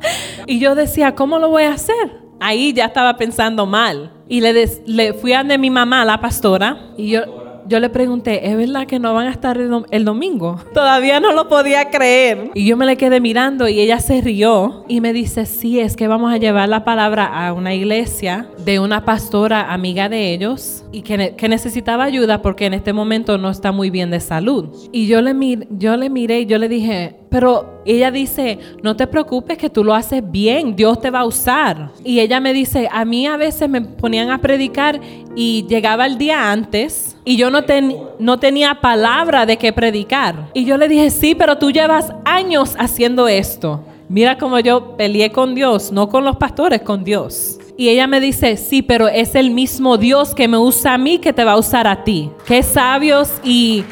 Y 0.47 0.59
yo 0.59 0.75
decía, 0.75 1.15
¿cómo 1.15 1.39
lo 1.39 1.51
voy 1.51 1.65
a 1.65 1.75
hacer? 1.75 2.21
Ahí 2.41 2.73
ya 2.73 2.87
estaba 2.87 3.17
pensando 3.17 3.67
mal. 3.67 4.13
Y 4.29 4.41
le, 4.41 4.69
le 4.87 5.13
fui 5.15 5.33
a 5.33 5.45
de 5.45 5.59
mi 5.59 5.71
mamá, 5.71 6.05
la 6.05 6.21
pastora, 6.21 6.93
y 6.97 7.11
yo, 7.11 7.23
yo 7.71 7.79
le 7.79 7.89
pregunté, 7.89 8.49
¿es 8.51 8.57
verdad 8.57 8.85
que 8.85 8.99
no 8.99 9.15
van 9.15 9.29
a 9.29 9.31
estar 9.31 9.57
el, 9.57 10.05
domingo? 10.05 10.61
Todavía 10.75 11.21
no 11.21 11.33
lo 11.33 11.49
podía 11.49 11.89
creer. 11.89 12.51
Y 12.53 12.67
yo 12.67 12.77
me 12.77 12.85
le 12.85 12.97
quedé 12.97 13.21
mirando 13.21 13.69
y 13.69 13.79
ella 13.79 14.01
se 14.01 14.21
rió 14.21 14.85
y 14.89 15.01
me 15.01 15.13
dice, 15.13 15.47
sí, 15.47 15.79
es 15.79 15.95
que 15.95 16.09
vamos 16.09 16.33
a 16.33 16.37
llevar 16.37 16.69
la 16.69 16.85
palabra 16.85 17.27
a 17.27 17.53
una 17.53 17.73
iglesia 17.73 18.49
de 18.65 18.81
una 18.81 19.05
pastora 19.05 19.73
amiga 19.73 20.09
de 20.09 20.35
ellos 20.35 20.85
y 20.91 21.03
que, 21.03 21.37
que 21.37 21.49
necesitaba 21.49 22.03
ayuda 22.03 22.43
porque 22.43 22.67
en 22.67 22.75
este 22.75 22.93
momento 22.93 23.39
no 23.39 23.51
está 23.51 23.71
muy 23.71 23.91
bien 23.91 24.11
de 24.11 24.19
salud. 24.19 24.67
Y 24.91 25.07
yo 25.07 25.23
le, 25.23 25.33
mir, 25.33 25.69
yo 25.71 25.97
le 25.97 26.11
miré 26.11 26.41
y 26.41 26.47
yo 26.47 26.59
le 26.59 26.69
dije, 26.69 27.20
pero 27.31 27.81
ella 27.87 28.11
dice, 28.11 28.59
no 28.83 28.97
te 28.97 29.07
preocupes 29.07 29.57
que 29.57 29.71
tú 29.71 29.85
lo 29.85 29.95
haces 29.95 30.23
bien, 30.29 30.75
Dios 30.75 31.01
te 31.01 31.11
va 31.11 31.21
a 31.21 31.25
usar. 31.25 31.91
Y 32.05 32.19
ella 32.19 32.41
me 32.41 32.53
dice, 32.53 32.89
a 32.91 33.05
mí 33.05 33.27
a 33.27 33.37
veces 33.37 33.69
me 33.69 33.81
ponían 33.81 34.31
a 34.31 34.39
predicar 34.39 35.01
y 35.37 35.65
llegaba 35.69 36.07
el 36.07 36.19
día 36.19 36.51
antes 36.51 37.17
y 37.25 37.37
yo 37.37 37.51
no, 37.51 38.39
tenía 38.39 38.81
palabra 38.81 39.47
de 39.47 39.57
qué 39.57 39.73
predicar. 39.73 40.51
Y 40.53 40.65
yo 40.65 40.77
le 40.77 40.89
dije, 40.89 41.11
sí, 41.11 41.37
pero 41.37 41.57
tú 41.57 41.71
llevas 41.71 42.13
años 42.25 42.75
haciendo 42.79 43.29
esto. 43.29 43.85
Mira 44.09 44.37
cómo 44.37 44.59
yo 44.59 44.97
peleé 44.97 45.31
con 45.31 45.55
Dios, 45.55 45.93
no 45.93 46.09
con 46.09 46.25
los 46.25 46.37
pastores, 46.37 46.83
con 46.83 47.05
Dios. 47.05 47.61
Y 47.77 47.89
ella 47.89 48.09
me 48.09 48.21
dice, 48.21 48.57
sí, 48.57 48.83
pero 48.83 49.07
es 49.07 49.37
el 49.37 49.53
mismo 49.53 49.97
Dios 49.97 50.35
que 50.35 50.49
me 50.49 50.59
usa 50.59 50.95
a 50.95 50.99
mí 50.99 51.19
que 51.19 51.33
te 51.33 51.45
va 51.45 51.53
a 51.53 51.59
usar 51.59 51.87
a 51.87 52.03
ti. 52.03 52.29
Qué 52.45 52.63
sabios 52.65 53.31
y 53.45 53.85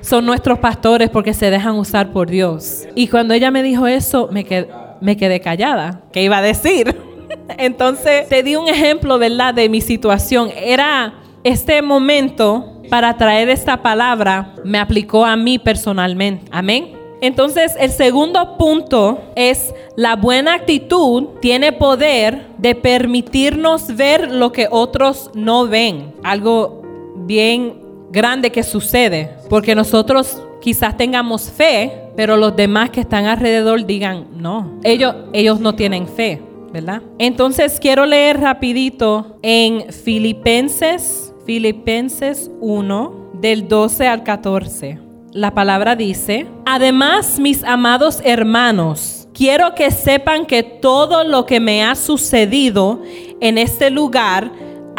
son 0.00 0.26
nuestros 0.26 0.58
pastores 0.58 1.10
porque 1.10 1.34
se 1.34 1.50
dejan 1.50 1.76
usar 1.76 2.12
por 2.12 2.30
Dios. 2.30 2.86
Y 2.94 3.08
cuando 3.08 3.34
ella 3.34 3.50
me 3.50 3.62
dijo 3.62 3.86
eso, 3.86 4.28
me 4.30 4.44
quedé, 4.44 5.40
callada. 5.40 6.02
¿Qué 6.12 6.22
iba 6.22 6.38
a 6.38 6.42
decir? 6.42 6.96
Entonces, 7.58 8.28
te 8.28 8.42
di 8.42 8.56
un 8.56 8.68
ejemplo, 8.68 9.18
¿verdad?, 9.18 9.54
de 9.54 9.68
mi 9.68 9.80
situación. 9.80 10.50
Era 10.56 11.14
este 11.44 11.82
momento 11.82 12.82
para 12.90 13.16
traer 13.16 13.48
esta 13.48 13.82
palabra, 13.82 14.54
me 14.64 14.78
aplicó 14.78 15.24
a 15.24 15.36
mí 15.36 15.58
personalmente. 15.58 16.44
Amén. 16.50 17.00
Entonces, 17.20 17.74
el 17.78 17.90
segundo 17.90 18.56
punto 18.56 19.20
es 19.36 19.74
la 19.96 20.16
buena 20.16 20.54
actitud 20.54 21.28
tiene 21.40 21.72
poder 21.72 22.46
de 22.56 22.74
permitirnos 22.74 23.94
ver 23.94 24.32
lo 24.32 24.52
que 24.52 24.68
otros 24.70 25.30
no 25.34 25.68
ven. 25.68 26.14
Algo 26.24 26.82
bien 27.26 27.89
grande 28.10 28.50
que 28.50 28.62
sucede, 28.62 29.30
porque 29.48 29.74
nosotros 29.74 30.42
quizás 30.60 30.96
tengamos 30.96 31.50
fe, 31.50 31.92
pero 32.16 32.36
los 32.36 32.54
demás 32.54 32.90
que 32.90 33.00
están 33.00 33.26
alrededor 33.26 33.86
digan, 33.86 34.26
no, 34.36 34.78
ellos, 34.84 35.14
ellos 35.32 35.60
no 35.60 35.74
tienen 35.74 36.06
fe, 36.06 36.42
¿verdad? 36.72 37.02
Entonces 37.18 37.78
quiero 37.80 38.06
leer 38.06 38.40
rapidito 38.40 39.38
en 39.42 39.92
Filipenses, 39.92 41.32
Filipenses 41.46 42.50
1, 42.60 43.30
del 43.40 43.68
12 43.68 44.06
al 44.06 44.22
14. 44.22 44.98
La 45.32 45.54
palabra 45.54 45.96
dice, 45.96 46.46
además 46.66 47.38
mis 47.38 47.64
amados 47.64 48.20
hermanos, 48.24 49.28
quiero 49.32 49.74
que 49.74 49.90
sepan 49.90 50.44
que 50.44 50.62
todo 50.62 51.24
lo 51.24 51.46
que 51.46 51.60
me 51.60 51.84
ha 51.84 51.94
sucedido 51.94 53.00
en 53.40 53.56
este 53.56 53.90
lugar, 53.90 54.50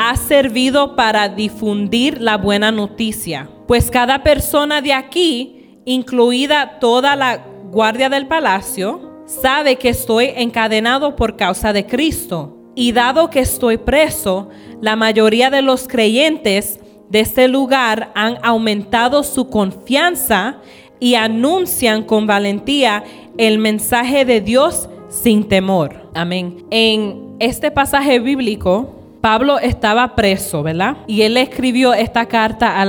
ha 0.03 0.15
servido 0.15 0.95
para 0.95 1.29
difundir 1.29 2.19
la 2.19 2.35
buena 2.35 2.71
noticia, 2.71 3.47
pues 3.67 3.91
cada 3.91 4.23
persona 4.23 4.81
de 4.81 4.93
aquí, 4.93 5.79
incluida 5.85 6.79
toda 6.79 7.15
la 7.15 7.45
guardia 7.71 8.09
del 8.09 8.25
palacio, 8.25 9.23
sabe 9.27 9.75
que 9.75 9.89
estoy 9.89 10.31
encadenado 10.35 11.15
por 11.15 11.37
causa 11.37 11.71
de 11.71 11.85
Cristo. 11.85 12.57
Y 12.73 12.93
dado 12.93 13.29
que 13.29 13.41
estoy 13.41 13.77
preso, 13.77 14.49
la 14.81 14.95
mayoría 14.95 15.51
de 15.51 15.61
los 15.61 15.87
creyentes 15.87 16.79
de 17.09 17.19
este 17.19 17.47
lugar 17.47 18.11
han 18.15 18.39
aumentado 18.41 19.21
su 19.21 19.51
confianza 19.51 20.61
y 20.99 21.13
anuncian 21.13 22.03
con 22.03 22.25
valentía 22.25 23.03
el 23.37 23.59
mensaje 23.59 24.25
de 24.25 24.41
Dios 24.41 24.89
sin 25.09 25.47
temor. 25.47 26.09
Amén. 26.15 26.65
En 26.71 27.35
este 27.39 27.69
pasaje 27.69 28.19
bíblico, 28.19 29.00
Pablo 29.21 29.59
estaba 29.59 30.15
preso, 30.15 30.63
¿verdad? 30.63 30.97
Y 31.07 31.21
él 31.21 31.37
escribió 31.37 31.93
esta 31.93 32.25
carta 32.25 32.81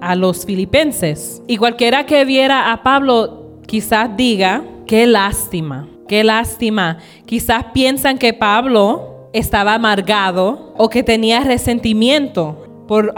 a, 0.00 0.14
los 0.14 0.44
filipenses. 0.44 1.42
Y 1.46 1.56
cualquiera 1.56 2.04
que 2.04 2.24
viera 2.24 2.70
a 2.72 2.82
Pablo 2.82 3.60
quizás 3.66 4.16
diga, 4.16 4.62
qué 4.86 5.06
lástima, 5.06 5.88
qué 6.06 6.22
lástima. 6.24 6.98
Quizás 7.26 7.64
piensan 7.72 8.18
que 8.18 8.34
Pablo 8.34 9.30
estaba 9.32 9.74
amargado 9.74 10.74
o 10.76 10.88
que 10.88 11.02
tenía 11.02 11.40
resentimiento 11.40 12.84
por, 12.86 13.14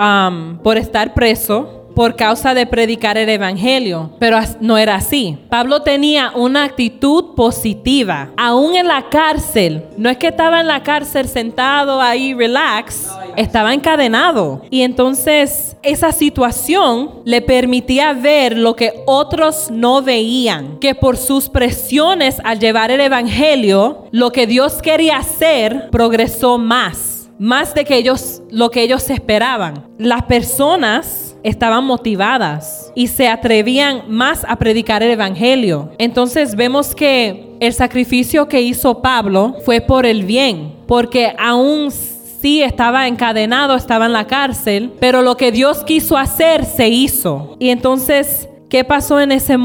por 0.63 0.77
estar 0.77 1.15
preso 1.15 1.80
por 1.95 2.17
causa 2.17 2.55
de 2.55 2.67
predicar 2.67 3.19
el 3.19 3.29
Evangelio, 3.29 4.11
pero 4.19 4.39
no 4.61 4.79
era 4.79 4.97
así. 4.97 5.39
Pablo 5.49 5.83
tenía 5.83 6.33
una 6.35 6.65
actitud 6.65 7.35
positiva, 7.35 8.31
aún 8.37 8.77
en 8.77 8.87
la 8.87 9.09
cárcel. 9.09 9.85
No 9.97 10.09
es 10.09 10.17
que 10.17 10.29
estaba 10.29 10.61
en 10.61 10.67
la 10.67 10.83
cárcel 10.83 11.29
sentado 11.29 12.01
ahí, 12.01 12.35
relax, 12.35 13.09
estaba 13.37 13.75
encadenado. 13.75 14.63
Y 14.71 14.83
entonces 14.83 15.77
esa 15.83 16.13
situación 16.13 17.21
le 17.25 17.41
permitía 17.43 18.13
ver 18.13 18.57
lo 18.57 18.77
que 18.77 19.03
otros 19.07 19.71
no 19.71 20.03
veían, 20.03 20.79
que 20.79 20.95
por 20.95 21.17
sus 21.17 21.49
presiones 21.49 22.41
al 22.45 22.59
llevar 22.59 22.91
el 22.91 23.01
Evangelio, 23.01 24.07
lo 24.11 24.31
que 24.31 24.47
Dios 24.47 24.83
quería 24.83 25.19
hacer 25.19 25.89
progresó 25.91 26.59
más 26.59 27.21
más 27.41 27.73
de 27.73 27.87
que 27.87 27.97
ellos 27.97 28.43
lo 28.51 28.71
que 28.71 28.83
ellos 28.83 29.09
esperaban. 29.09 29.89
Las 29.97 30.25
personas 30.25 31.30
estaban 31.43 31.85
motivadas 31.85 32.93
y 32.95 33.07
se 33.09 33.29
atrevían 33.29 34.03
más 34.09 34.45
a 34.49 34.57
predicar 34.57 35.03
el 35.03 35.11
Evangelio. 35.11 35.91
Entonces 35.99 36.55
vemos 36.55 36.95
que 36.95 37.57
el 37.61 37.73
sacrificio 37.73 38.49
que 38.49 38.61
hizo 38.61 39.03
Pablo 39.03 39.57
fue 39.65 39.81
por 39.81 40.07
el 40.07 40.25
bien, 40.25 40.75
porque 40.87 41.35
aún 41.39 41.91
sí 41.91 42.63
estaba 42.63 43.07
encadenado, 43.07 43.75
estaba 43.75 44.07
en 44.07 44.13
la 44.13 44.27
cárcel, 44.27 44.93
pero 45.01 45.23
lo 45.23 45.37
que 45.37 45.53
Dios 45.53 45.85
quiso 45.85 46.17
hacer 46.17 46.65
se 46.65 46.89
hizo. 46.89 47.57
Y 47.59 47.71
entonces 47.71 48.49
¿Qué 48.71 48.85
pasó 48.85 49.19
en 49.19 49.33
ese 49.33 49.59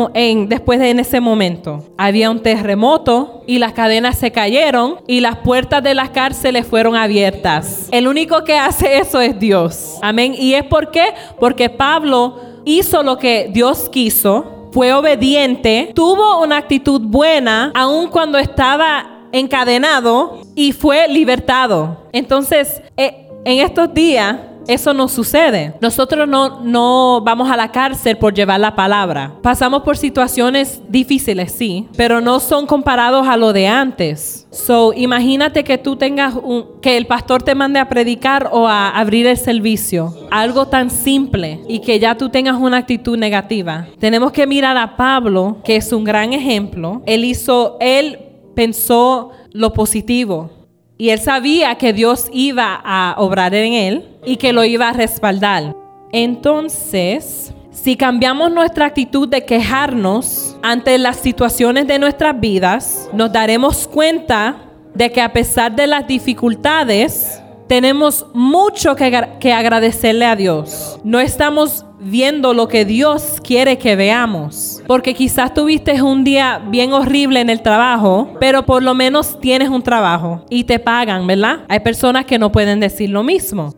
después 0.47 0.79
de 0.79 0.89
en 0.89 0.99
ese 0.99 1.21
momento? 1.21 1.83
Había 1.95 2.31
un 2.31 2.41
terremoto 2.41 3.43
y 3.45 3.59
las 3.59 3.73
cadenas 3.73 4.17
se 4.17 4.31
cayeron 4.31 4.95
y 5.05 5.19
las 5.19 5.37
puertas 5.37 5.83
de 5.83 5.93
las 5.93 6.09
cárceles 6.09 6.65
fueron 6.65 6.95
abiertas. 6.95 7.87
El 7.91 8.07
único 8.07 8.43
que 8.43 8.57
hace 8.57 8.97
eso 8.97 9.21
es 9.21 9.39
Dios. 9.39 9.99
Amén. 10.01 10.33
¿Y 10.35 10.55
es 10.55 10.63
por 10.63 10.89
qué? 10.89 11.13
Porque 11.39 11.69
Pablo 11.69 12.39
hizo 12.65 13.03
lo 13.03 13.19
que 13.19 13.47
Dios 13.53 13.89
quiso, 13.91 14.69
fue 14.71 14.91
obediente, 14.91 15.91
tuvo 15.93 16.41
una 16.41 16.57
actitud 16.57 16.99
buena, 16.99 17.71
aun 17.75 18.07
cuando 18.07 18.39
estaba 18.39 19.27
encadenado 19.31 20.39
y 20.55 20.71
fue 20.71 21.07
libertado. 21.09 22.07
Entonces, 22.11 22.81
eh, 22.97 23.27
en 23.45 23.59
estos 23.59 23.93
días 23.93 24.37
eso 24.67 24.93
no 24.93 25.07
sucede. 25.07 25.73
Nosotros 25.81 26.27
no, 26.27 26.61
no 26.61 27.21
vamos 27.21 27.49
a 27.49 27.57
la 27.57 27.71
cárcel 27.71 28.17
por 28.17 28.33
llevar 28.33 28.59
la 28.59 28.75
palabra. 28.75 29.33
Pasamos 29.41 29.83
por 29.83 29.97
situaciones 29.97 30.81
difíciles, 30.89 31.51
sí, 31.51 31.87
pero 31.95 32.21
no 32.21 32.39
son 32.39 32.65
comparados 32.65 33.27
a 33.27 33.37
lo 33.37 33.53
de 33.53 33.67
antes. 33.67 34.47
So, 34.51 34.93
imagínate 34.93 35.63
que 35.63 35.77
tú 35.77 35.95
tengas 35.95 36.35
un, 36.35 36.79
que 36.81 36.97
el 36.97 37.07
pastor 37.07 37.43
te 37.43 37.55
mande 37.55 37.79
a 37.79 37.89
predicar 37.89 38.49
o 38.51 38.67
a 38.67 38.89
abrir 38.89 39.27
el 39.27 39.37
servicio. 39.37 40.13
Algo 40.31 40.67
tan 40.67 40.89
simple 40.89 41.61
y 41.67 41.79
que 41.79 41.99
ya 41.99 42.15
tú 42.15 42.29
tengas 42.29 42.55
una 42.55 42.77
actitud 42.77 43.17
negativa. 43.17 43.87
Tenemos 43.99 44.31
que 44.31 44.47
mirar 44.47 44.77
a 44.77 44.95
Pablo, 44.95 45.57
que 45.63 45.75
es 45.75 45.91
un 45.91 46.03
gran 46.03 46.33
ejemplo. 46.33 47.01
Él 47.05 47.25
hizo, 47.25 47.77
él 47.79 48.19
pensó 48.55 49.31
lo 49.51 49.73
positivo. 49.73 50.49
Y 50.97 51.09
él 51.09 51.19
sabía 51.19 51.75
que 51.75 51.91
Dios 51.93 52.29
iba 52.31 52.81
a 52.83 53.15
obrar 53.17 53.53
en 53.53 53.73
él 53.73 54.07
y 54.25 54.37
que 54.37 54.53
lo 54.53 54.63
iba 54.63 54.89
a 54.89 54.93
respaldar. 54.93 55.75
Entonces, 56.11 57.53
si 57.71 57.97
cambiamos 57.97 58.51
nuestra 58.51 58.85
actitud 58.85 59.27
de 59.27 59.43
quejarnos 59.43 60.57
ante 60.63 60.97
las 60.97 61.17
situaciones 61.17 61.87
de 61.87 61.99
nuestras 61.99 62.39
vidas, 62.39 63.09
nos 63.11 63.31
daremos 63.33 63.87
cuenta 63.87 64.55
de 64.93 65.11
que 65.11 65.21
a 65.21 65.33
pesar 65.33 65.75
de 65.75 65.87
las 65.87 66.07
dificultades, 66.07 67.41
tenemos 67.67 68.25
mucho 68.33 68.95
que, 68.95 69.27
que, 69.39 69.51
agradecerle 69.51 70.25
a 70.25 70.35
Dios. 70.35 70.99
No 71.03 71.19
estamos 71.19 71.85
viendo 72.05 72.53
lo 72.53 72.67
que 72.67 72.85
Dios 72.85 73.41
quiere 73.43 73.79
que 73.79 73.95
veamos. 73.95 74.83
Porque 74.85 75.15
quizás 75.15 75.53
tuviste 75.53 75.99
un 76.03 76.23
día 76.23 76.61
bien 76.67 76.93
horrible 76.93 77.39
en 77.39 77.49
el 77.49 77.61
trabajo, 77.61 78.35
pero 78.39 78.63
por 78.63 78.83
lo 78.83 78.93
menos 78.93 79.39
tienes 79.39 79.69
un 79.69 79.81
trabajo 79.81 80.45
y 80.49 80.65
te 80.65 80.77
pagan, 80.77 81.25
¿verdad? 81.25 81.65
Hay 81.67 81.79
personas 81.79 82.25
que 82.25 82.37
no 82.37 82.51
pueden 82.51 82.79
decir 82.79 83.09
lo 83.09 83.23
mismo. 83.23 83.73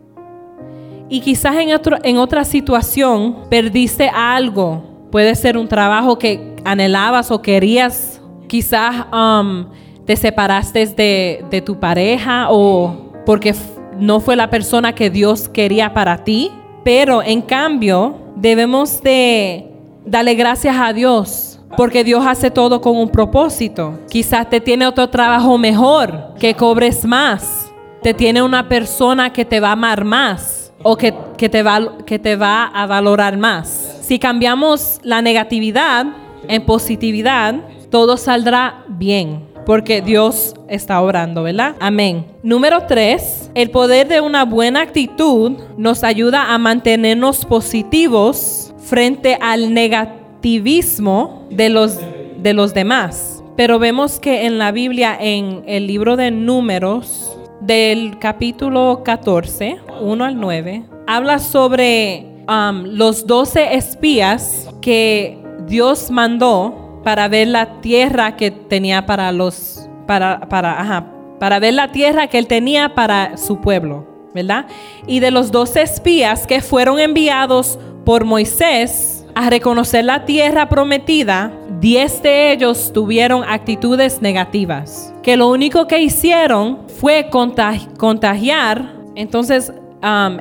Y 1.08 1.20
quizás 1.20 1.56
en, 1.56 1.72
otro, 1.72 1.96
en 2.02 2.18
otra 2.18 2.44
situación 2.44 3.48
perdiste 3.48 4.10
algo. 4.14 5.08
Puede 5.10 5.34
ser 5.34 5.56
un 5.56 5.66
trabajo 5.66 6.18
que 6.18 6.54
anhelabas 6.66 7.30
o 7.30 7.40
querías. 7.40 8.20
Quizás 8.46 9.06
um, 9.10 9.64
te 10.04 10.16
separaste 10.16 10.84
de, 10.86 11.46
de 11.50 11.62
tu 11.62 11.80
pareja 11.80 12.48
o 12.50 13.10
porque 13.24 13.54
no 13.98 14.20
fue 14.20 14.36
la 14.36 14.50
persona 14.50 14.94
que 14.94 15.08
Dios 15.08 15.48
quería 15.48 15.94
para 15.94 16.24
ti. 16.24 16.50
Pero 16.88 17.22
en 17.22 17.42
cambio, 17.42 18.16
debemos 18.34 19.02
de 19.02 19.66
darle 20.06 20.34
gracias 20.34 20.74
a 20.74 20.90
Dios. 20.94 21.60
Porque 21.76 22.02
Dios 22.02 22.24
hace 22.26 22.50
todo 22.50 22.80
con 22.80 22.96
un 22.96 23.10
propósito. 23.10 23.98
Quizás 24.08 24.48
te 24.48 24.58
tiene 24.58 24.86
otro 24.86 25.06
trabajo 25.10 25.58
mejor, 25.58 26.32
que 26.40 26.54
cobres 26.54 27.04
más. 27.04 27.70
Te 28.02 28.14
tiene 28.14 28.40
una 28.40 28.70
persona 28.70 29.30
que 29.34 29.44
te 29.44 29.60
va 29.60 29.68
a 29.68 29.72
amar 29.72 30.06
más 30.06 30.72
o 30.82 30.96
que, 30.96 31.12
te, 31.12 31.62
va, 31.62 31.98
que 32.06 32.18
te 32.18 32.36
va 32.36 32.64
a 32.64 32.86
valorar 32.86 33.36
más. 33.36 33.98
Si 34.00 34.18
cambiamos 34.18 34.98
la 35.02 35.20
negatividad 35.20 36.06
en 36.48 36.64
positividad, 36.64 37.54
todo 37.90 38.16
saldrá 38.16 38.86
bien 38.88 39.47
porque 39.68 40.00
Dios 40.00 40.54
está 40.66 40.98
obrando, 41.02 41.42
¿verdad? 41.42 41.76
Amén. 41.78 42.24
Número 42.42 42.86
tres, 42.88 43.50
el 43.54 43.70
poder 43.70 44.08
de 44.08 44.22
una 44.22 44.46
buena 44.46 44.80
actitud 44.80 45.58
nos 45.76 46.04
ayuda 46.04 46.54
a 46.54 46.56
mantenernos 46.56 47.44
positivos 47.44 48.72
frente 48.78 49.36
al 49.42 49.74
negativismo 49.74 51.46
de 51.50 51.68
los, 51.68 51.98
de 52.38 52.54
los 52.54 52.72
demás. 52.72 53.44
Pero 53.58 53.78
vemos 53.78 54.18
que 54.18 54.46
en 54.46 54.56
la 54.56 54.72
Biblia, 54.72 55.14
en 55.20 55.64
el 55.66 55.86
libro 55.86 56.16
de 56.16 56.30
números, 56.30 57.36
del 57.60 58.18
capítulo 58.18 59.02
14, 59.04 59.80
1 60.00 60.24
al 60.24 60.40
9, 60.40 60.84
habla 61.06 61.38
sobre 61.38 62.24
um, 62.48 62.84
los 62.84 63.26
12 63.26 63.74
espías 63.74 64.70
que 64.80 65.36
Dios 65.66 66.10
mandó 66.10 66.87
para 67.02 67.28
ver 67.28 67.48
la 67.48 67.80
tierra 67.80 68.36
que 68.36 68.50
tenía 68.50 69.06
para 69.06 69.32
los, 69.32 69.88
para, 70.06 70.40
para, 70.48 70.80
ajá, 70.80 71.06
para 71.38 71.58
ver 71.58 71.74
la 71.74 71.92
tierra 71.92 72.26
que 72.26 72.38
él 72.38 72.46
tenía 72.46 72.94
para 72.94 73.36
su 73.36 73.60
pueblo, 73.60 74.06
¿verdad? 74.34 74.66
Y 75.06 75.20
de 75.20 75.30
los 75.30 75.50
dos 75.52 75.76
espías 75.76 76.46
que 76.46 76.60
fueron 76.60 76.98
enviados 76.98 77.78
por 78.04 78.24
Moisés 78.24 79.26
a 79.34 79.50
reconocer 79.50 80.04
la 80.04 80.24
tierra 80.24 80.68
prometida, 80.68 81.52
diez 81.80 82.22
de 82.22 82.52
ellos 82.52 82.92
tuvieron 82.92 83.44
actitudes 83.44 84.20
negativas, 84.20 85.14
que 85.22 85.36
lo 85.36 85.48
único 85.48 85.86
que 85.86 86.00
hicieron 86.02 86.88
fue 86.98 87.30
contagiar, 87.30 88.94
entonces 89.14 89.72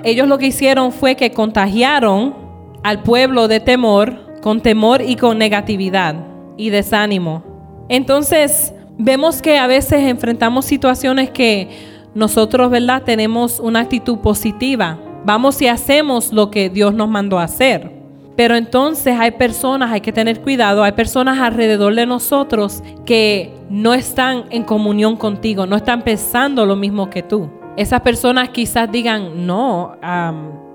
ellos 0.04 0.28
lo 0.28 0.38
que 0.38 0.48
hicieron 0.48 0.92
fue 0.92 1.16
que 1.16 1.32
contagiaron 1.32 2.36
al 2.84 3.04
pueblo 3.04 3.48
de 3.48 3.60
temor, 3.60 4.40
con 4.42 4.62
temor 4.62 5.02
y 5.02 5.16
con 5.16 5.38
negatividad 5.38 6.16
y 6.58 6.70
desánimo. 6.70 7.44
Entonces, 7.90 8.74
vemos 8.98 9.42
que 9.42 9.58
a 9.58 9.68
veces 9.68 10.02
enfrentamos 10.02 10.66
situaciones 10.66 11.30
que 11.30 11.70
nosotros, 12.16 12.70
¿verdad? 12.72 13.04
Tenemos 13.04 13.60
una 13.60 13.82
actitud 13.82 14.18
positiva. 14.20 15.00
Vamos 15.24 15.62
y 15.62 15.68
hacemos 15.68 16.34
lo 16.34 16.50
que 16.52 16.70
Dios 16.70 16.94
nos 16.94 17.08
mandó 17.08 17.40
a 17.40 17.44
hacer. 17.44 17.96
Pero 18.36 18.56
entonces 18.56 19.18
hay 19.20 19.32
personas, 19.32 19.92
hay 19.92 20.02
que 20.02 20.12
tener 20.12 20.42
cuidado, 20.42 20.84
hay 20.84 20.92
personas 20.92 21.40
alrededor 21.40 21.96
de 21.96 22.06
nosotros 22.06 22.84
que 23.04 23.52
no 23.70 23.96
están 23.96 24.46
en 24.52 24.64
comunión 24.64 25.18
contigo, 25.18 25.66
no 25.66 25.76
están 25.76 26.04
pensando 26.04 26.66
lo 26.66 26.76
mismo 26.76 27.10
que 27.10 27.24
tú. 27.24 27.50
Esas 27.78 28.02
personas 28.02 28.50
quizás 28.50 28.92
digan, 28.92 29.48
no, 29.48 29.98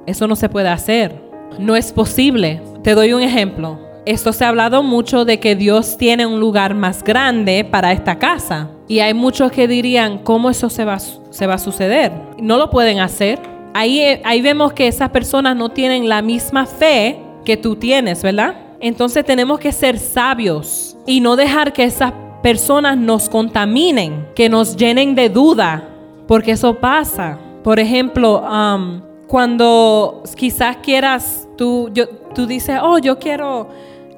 eso 0.07 0.27
no 0.27 0.35
se 0.35 0.49
puede 0.49 0.71
hacer, 0.71 1.23
no 1.61 1.77
es 1.77 1.93
posible. 1.93 2.61
Te 2.83 2.95
doy 2.95 3.13
un 3.13 3.23
ejemplo. 3.23 3.79
Esto 4.05 4.33
se 4.33 4.45
ha 4.45 4.49
hablado 4.49 4.83
mucho 4.83 5.25
de 5.25 5.39
que 5.39 5.55
Dios 5.55 5.97
tiene 5.97 6.27
un 6.27 6.41
lugar 6.41 6.75
más 6.75 7.05
grande 7.05 7.65
para 7.65 7.93
esta 7.93 8.19
casa. 8.19 8.69
Y 8.89 8.99
hay 8.99 9.15
muchos 9.15 9.53
que 9.53 9.69
dirían, 9.69 10.19
¿cómo 10.19 10.51
eso 10.51 10.69
se 10.71 10.85
va, 10.85 10.99
se 10.99 11.47
va 11.47 11.55
a 11.55 11.59
suceder? 11.59 12.11
No 12.39 12.59
lo 12.59 12.69
pueden 12.69 12.99
hacer. 12.99 13.39
Ahí, 13.75 14.21
ahí 14.25 14.43
vemos 14.43 14.73
que 14.73 14.89
esas 14.89 15.11
personas 15.11 15.57
no 15.57 15.69
tienen 15.69 16.09
la 16.09 16.21
misma 16.21 16.67
fe 16.67 17.21
que 17.45 17.57
tú 17.57 17.77
tienes, 17.77 18.25
¿verdad? 18.25 18.57
Entonces 18.81 19.25
tenemos 19.25 19.61
que 19.61 19.71
ser 19.71 19.97
sabios 20.01 20.97
y 21.07 21.21
no 21.21 21.37
dejar 21.37 21.73
que 21.73 21.85
esas 21.85 22.13
personas 22.43 22.99
nos 22.99 23.29
contaminen, 23.29 24.27
que 24.35 24.49
nos 24.49 24.77
llenen 24.77 25.15
de 25.15 25.29
duda, 25.29 25.89
porque 26.27 26.53
eso 26.53 26.75
pasa. 26.75 27.39
Por 27.63 27.79
ejemplo, 27.79 28.43
um, 28.43 29.01
cuando 29.29 30.25
quizás 30.37 30.79
quieras, 30.79 31.49
tú, 31.57 31.89
yo, 31.95 32.09
tú 32.35 32.47
dices, 32.47 32.81
oh, 32.83 32.99
yo 32.99 33.21
quiero 33.21 33.69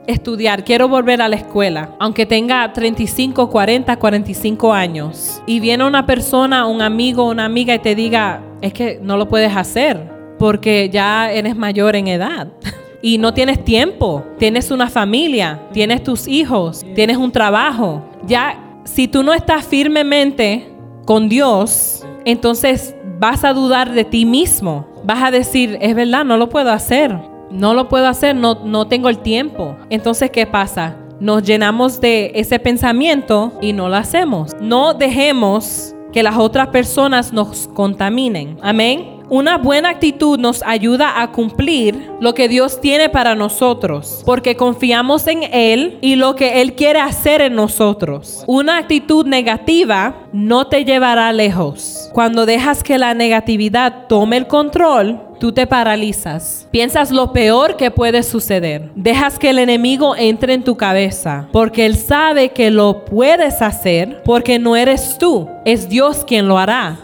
estudiar, 0.06 0.64
quiero 0.64 0.88
volver 0.88 1.22
a 1.22 1.28
la 1.28 1.36
escuela, 1.36 1.90
aunque 1.98 2.26
tenga 2.26 2.72
35, 2.72 3.50
40, 3.50 3.96
45 3.96 4.72
años, 4.72 5.42
y 5.46 5.60
viene 5.60 5.84
una 5.84 6.06
persona, 6.06 6.66
un 6.66 6.82
amigo, 6.82 7.28
una 7.28 7.44
amiga 7.44 7.74
y 7.74 7.78
te 7.78 7.94
diga, 7.94 8.42
es 8.60 8.72
que 8.72 8.98
no 9.02 9.16
lo 9.16 9.28
puedes 9.28 9.54
hacer 9.56 10.12
porque 10.38 10.90
ya 10.90 11.30
eres 11.30 11.56
mayor 11.56 11.96
en 11.96 12.08
edad. 12.08 12.48
y 13.02 13.18
no 13.18 13.34
tienes 13.34 13.64
tiempo, 13.64 14.24
tienes 14.38 14.70
una 14.70 14.88
familia, 14.88 15.60
tienes 15.72 16.02
tus 16.02 16.26
hijos, 16.26 16.84
tienes 16.94 17.16
un 17.16 17.30
trabajo. 17.32 18.02
Ya, 18.26 18.80
si 18.84 19.08
tú 19.08 19.22
no 19.22 19.34
estás 19.34 19.64
firmemente 19.64 20.68
con 21.04 21.28
Dios, 21.28 22.04
entonces 22.24 22.96
vas 23.18 23.44
a 23.44 23.52
dudar 23.52 23.92
de 23.92 24.04
ti 24.04 24.24
mismo. 24.24 24.86
Vas 25.04 25.22
a 25.22 25.30
decir, 25.30 25.76
es 25.80 25.94
verdad, 25.94 26.24
no 26.24 26.36
lo 26.36 26.48
puedo 26.48 26.70
hacer 26.70 27.33
no 27.50 27.74
lo 27.74 27.88
puedo 27.88 28.06
hacer, 28.06 28.34
no, 28.36 28.60
no 28.64 28.86
tengo 28.86 29.08
el 29.08 29.18
tiempo. 29.18 29.76
Entonces, 29.90 30.30
¿qué 30.30 30.46
pasa? 30.46 30.96
Nos 31.20 31.42
llenamos 31.42 32.00
de 32.00 32.32
ese 32.34 32.58
pensamiento 32.58 33.52
y 33.60 33.72
no 33.72 33.88
lo 33.88 33.96
hacemos. 33.96 34.52
No 34.60 34.94
dejemos 34.94 35.94
que 36.12 36.22
las 36.22 36.36
otras 36.36 36.68
personas 36.68 37.32
nos 37.32 37.68
contaminen. 37.68 38.56
Amén. 38.62 39.14
Una 39.30 39.56
buena 39.56 39.88
actitud 39.88 40.38
nos 40.38 40.62
ayuda 40.62 41.20
a 41.22 41.32
cumplir 41.32 42.10
lo 42.20 42.34
que 42.34 42.46
Dios 42.46 42.80
tiene 42.80 43.08
para 43.08 43.34
nosotros, 43.34 44.22
porque 44.26 44.54
confiamos 44.54 45.26
en 45.26 45.44
Él 45.50 45.98
y 46.02 46.16
lo 46.16 46.36
que 46.36 46.60
Él 46.60 46.74
quiere 46.74 47.00
hacer 47.00 47.40
en 47.40 47.54
nosotros. 47.54 48.44
Una 48.46 48.76
actitud 48.76 49.26
negativa 49.26 50.14
no 50.32 50.66
te 50.66 50.84
llevará 50.84 51.32
lejos. 51.32 52.10
Cuando 52.12 52.44
dejas 52.44 52.84
que 52.84 52.98
la 52.98 53.14
negatividad 53.14 54.06
tome 54.08 54.36
el 54.36 54.46
control, 54.46 55.20
tú 55.38 55.52
te 55.52 55.66
paralizas. 55.66 56.68
Piensas 56.70 57.10
lo 57.10 57.32
peor 57.32 57.76
que 57.76 57.90
puede 57.90 58.22
suceder. 58.22 58.90
Dejas 58.94 59.38
que 59.38 59.50
el 59.50 59.58
enemigo 59.58 60.14
entre 60.16 60.54
en 60.54 60.64
tu 60.64 60.76
cabeza, 60.76 61.48
porque 61.52 61.86
él 61.86 61.96
sabe 61.96 62.50
que 62.50 62.70
lo 62.70 63.04
puedes 63.04 63.62
hacer, 63.62 64.22
porque 64.24 64.58
no 64.58 64.76
eres 64.76 65.16
tú, 65.18 65.48
es 65.64 65.88
Dios 65.88 66.24
quien 66.26 66.48
lo 66.48 66.58
hará. 66.58 66.98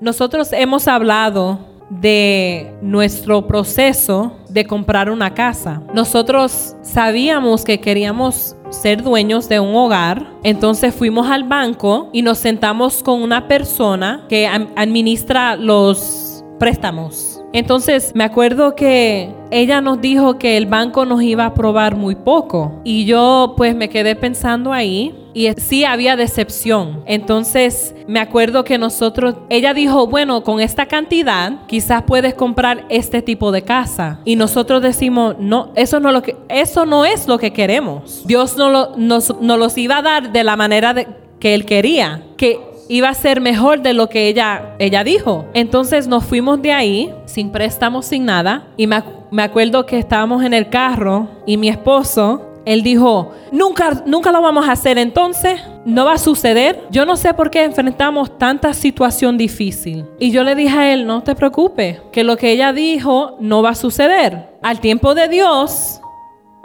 Nosotros 0.00 0.52
hemos 0.52 0.88
hablado 0.88 1.58
de 1.88 2.74
nuestro 2.82 3.46
proceso 3.46 4.36
de 4.48 4.64
comprar 4.64 5.10
una 5.10 5.34
casa. 5.34 5.82
Nosotros 5.92 6.76
sabíamos 6.82 7.64
que 7.64 7.80
queríamos 7.80 8.56
ser 8.70 9.02
dueños 9.02 9.48
de 9.48 9.60
un 9.60 9.74
hogar, 9.74 10.26
entonces 10.42 10.94
fuimos 10.94 11.28
al 11.28 11.44
banco 11.44 12.08
y 12.12 12.22
nos 12.22 12.38
sentamos 12.38 13.02
con 13.02 13.22
una 13.22 13.46
persona 13.46 14.24
que 14.28 14.46
administra 14.46 15.56
los 15.56 16.44
préstamos. 16.58 17.33
Entonces 17.54 18.10
me 18.16 18.24
acuerdo 18.24 18.74
que 18.74 19.30
ella 19.52 19.80
nos 19.80 20.00
dijo 20.00 20.38
que 20.38 20.56
el 20.56 20.66
banco 20.66 21.04
nos 21.04 21.22
iba 21.22 21.44
a 21.44 21.48
aprobar 21.48 21.94
muy 21.94 22.16
poco 22.16 22.80
y 22.82 23.04
yo 23.04 23.54
pues 23.56 23.76
me 23.76 23.88
quedé 23.88 24.16
pensando 24.16 24.72
ahí 24.72 25.14
y 25.34 25.48
sí 25.56 25.84
había 25.84 26.16
decepción. 26.16 27.04
Entonces 27.06 27.94
me 28.08 28.18
acuerdo 28.18 28.64
que 28.64 28.76
nosotros, 28.76 29.36
ella 29.50 29.72
dijo, 29.72 30.08
bueno, 30.08 30.42
con 30.42 30.60
esta 30.60 30.86
cantidad 30.86 31.64
quizás 31.68 32.02
puedes 32.02 32.34
comprar 32.34 32.86
este 32.88 33.22
tipo 33.22 33.52
de 33.52 33.62
casa. 33.62 34.18
Y 34.24 34.34
nosotros 34.34 34.82
decimos, 34.82 35.36
no, 35.38 35.70
eso 35.76 36.00
no, 36.00 36.10
lo 36.10 36.22
que, 36.22 36.36
eso 36.48 36.86
no 36.86 37.04
es 37.04 37.28
lo 37.28 37.38
que 37.38 37.52
queremos. 37.52 38.22
Dios 38.26 38.56
no 38.56 38.68
lo, 38.68 38.96
nos, 38.96 39.32
los 39.40 39.78
iba 39.78 39.98
a 39.98 40.02
dar 40.02 40.32
de 40.32 40.42
la 40.42 40.56
manera 40.56 40.92
de, 40.92 41.06
que 41.38 41.54
Él 41.54 41.66
quería. 41.66 42.22
Que 42.36 42.73
iba 42.88 43.08
a 43.08 43.14
ser 43.14 43.40
mejor 43.40 43.82
de 43.82 43.92
lo 43.92 44.08
que 44.08 44.28
ella, 44.28 44.74
ella 44.78 45.04
dijo. 45.04 45.46
Entonces 45.54 46.06
nos 46.06 46.24
fuimos 46.24 46.60
de 46.62 46.72
ahí, 46.72 47.14
sin 47.26 47.50
préstamos, 47.50 48.06
sin 48.06 48.24
nada. 48.24 48.66
Y 48.76 48.86
me, 48.86 49.02
me 49.30 49.42
acuerdo 49.42 49.86
que 49.86 49.98
estábamos 49.98 50.44
en 50.44 50.54
el 50.54 50.68
carro 50.68 51.28
y 51.46 51.56
mi 51.56 51.68
esposo, 51.68 52.54
él 52.64 52.82
dijo, 52.82 53.32
nunca, 53.52 54.02
nunca 54.06 54.32
lo 54.32 54.40
vamos 54.40 54.66
a 54.68 54.72
hacer 54.72 54.98
entonces, 54.98 55.60
no 55.84 56.04
va 56.04 56.14
a 56.14 56.18
suceder. 56.18 56.80
Yo 56.90 57.04
no 57.04 57.16
sé 57.16 57.34
por 57.34 57.50
qué 57.50 57.64
enfrentamos 57.64 58.38
tanta 58.38 58.72
situación 58.72 59.36
difícil. 59.36 60.06
Y 60.18 60.30
yo 60.30 60.44
le 60.44 60.54
dije 60.54 60.76
a 60.76 60.92
él, 60.94 61.06
no 61.06 61.22
te 61.22 61.34
preocupes, 61.34 62.00
que 62.10 62.24
lo 62.24 62.36
que 62.36 62.50
ella 62.50 62.72
dijo 62.72 63.36
no 63.40 63.62
va 63.62 63.70
a 63.70 63.74
suceder. 63.74 64.48
Al 64.62 64.80
tiempo 64.80 65.14
de 65.14 65.28
Dios, 65.28 66.00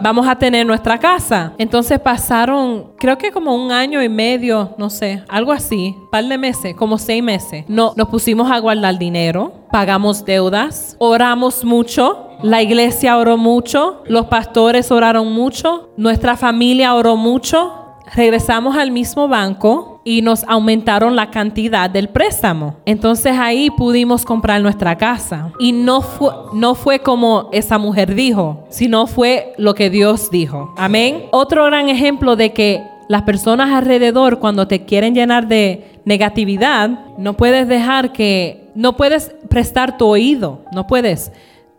vamos 0.01 0.27
a 0.27 0.35
tener 0.35 0.65
nuestra 0.65 0.97
casa. 0.97 1.53
Entonces 1.57 1.99
pasaron, 1.99 2.91
creo 2.97 3.17
que 3.17 3.31
como 3.31 3.55
un 3.55 3.71
año 3.71 4.01
y 4.01 4.09
medio, 4.09 4.75
no 4.77 4.89
sé, 4.89 5.23
algo 5.27 5.51
así, 5.51 5.95
par 6.11 6.25
de 6.25 6.37
meses, 6.37 6.75
como 6.75 6.97
seis 6.97 7.23
meses. 7.23 7.65
No, 7.67 7.93
nos 7.95 8.09
pusimos 8.09 8.51
a 8.51 8.59
guardar 8.59 8.97
dinero, 8.97 9.53
pagamos 9.71 10.25
deudas, 10.25 10.95
oramos 10.99 11.63
mucho. 11.63 12.25
La 12.41 12.61
iglesia 12.61 13.17
oró 13.17 13.35
mucho, 13.35 14.01
los 14.05 14.27
pastores 14.27 14.91
oraron 14.91 15.33
mucho, 15.33 15.89
nuestra 15.97 16.37
familia 16.37 16.93
oró 16.93 17.17
mucho, 17.17 17.88
regresamos 18.15 18.75
al 18.75 18.91
mismo 18.91 19.27
banco 19.27 20.01
y 20.03 20.21
nos 20.21 20.43
aumentaron 20.45 21.15
la 21.15 21.29
cantidad 21.29 21.89
del 21.89 22.09
préstamo. 22.09 22.75
Entonces 22.85 23.33
ahí 23.37 23.69
pudimos 23.69 24.25
comprar 24.25 24.61
nuestra 24.61 24.97
casa. 24.97 25.51
Y 25.59 25.71
no 25.71 26.01
fue, 26.01 26.31
no 26.53 26.75
fue 26.75 26.99
como 26.99 27.49
esa 27.51 27.77
mujer 27.77 28.15
dijo, 28.15 28.65
sino 28.69 29.07
fue 29.07 29.53
lo 29.57 29.75
que 29.75 29.89
Dios 29.89 30.31
dijo. 30.31 30.73
Amén. 30.77 31.25
Otro 31.31 31.65
gran 31.65 31.89
ejemplo 31.89 32.35
de 32.35 32.53
que 32.53 32.83
las 33.07 33.23
personas 33.23 33.71
alrededor 33.71 34.39
cuando 34.39 34.67
te 34.67 34.85
quieren 34.85 35.15
llenar 35.15 35.47
de 35.47 35.99
negatividad, 36.05 36.89
no 37.17 37.33
puedes 37.33 37.67
dejar 37.67 38.11
que, 38.11 38.69
no 38.75 38.95
puedes 38.95 39.35
prestar 39.49 39.97
tu 39.97 40.05
oído, 40.05 40.63
no 40.71 40.87
puedes. 40.87 41.31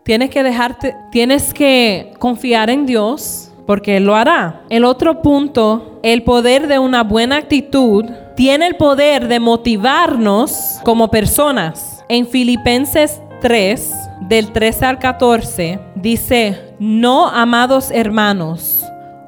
Tienes 0.03 0.29
que 0.29 0.43
dejarte, 0.43 0.95
tienes 1.11 1.53
que 1.53 2.13
confiar 2.19 2.69
en 2.69 2.85
Dios 2.85 3.50
porque 3.65 3.97
Él 3.97 4.05
lo 4.05 4.15
hará. 4.15 4.63
El 4.69 4.85
otro 4.85 5.21
punto, 5.21 5.99
el 6.03 6.23
poder 6.23 6.67
de 6.67 6.79
una 6.79 7.03
buena 7.03 7.37
actitud 7.37 8.05
tiene 8.35 8.67
el 8.67 8.75
poder 8.75 9.27
de 9.27 9.39
motivarnos 9.39 10.79
como 10.83 11.09
personas. 11.09 12.03
En 12.09 12.27
Filipenses 12.27 13.21
3, 13.41 13.91
del 14.21 14.51
13 14.51 14.85
al 14.85 14.99
14, 14.99 15.79
dice, 15.95 16.75
no, 16.79 17.27
amados 17.27 17.91
hermanos, 17.91 18.85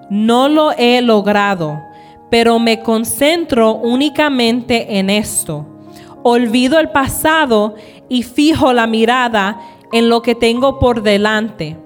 no 0.10 0.50
lo 0.50 0.72
he 0.72 1.02
logrado, 1.02 1.82
pero 2.30 2.60
me 2.60 2.82
concentro 2.82 3.74
únicamente 3.74 4.98
en 5.00 5.10
esto. 5.10 5.66
Olvido 6.24 6.80
el 6.80 6.90
pasado 6.90 7.76
y 8.10 8.24
fijo 8.24 8.72
la 8.74 8.88
mirada 8.88 9.60
en 9.92 10.10
lo 10.10 10.22
que 10.22 10.36
tengo 10.36 10.80
por 10.80 11.02
delante. 11.02 11.78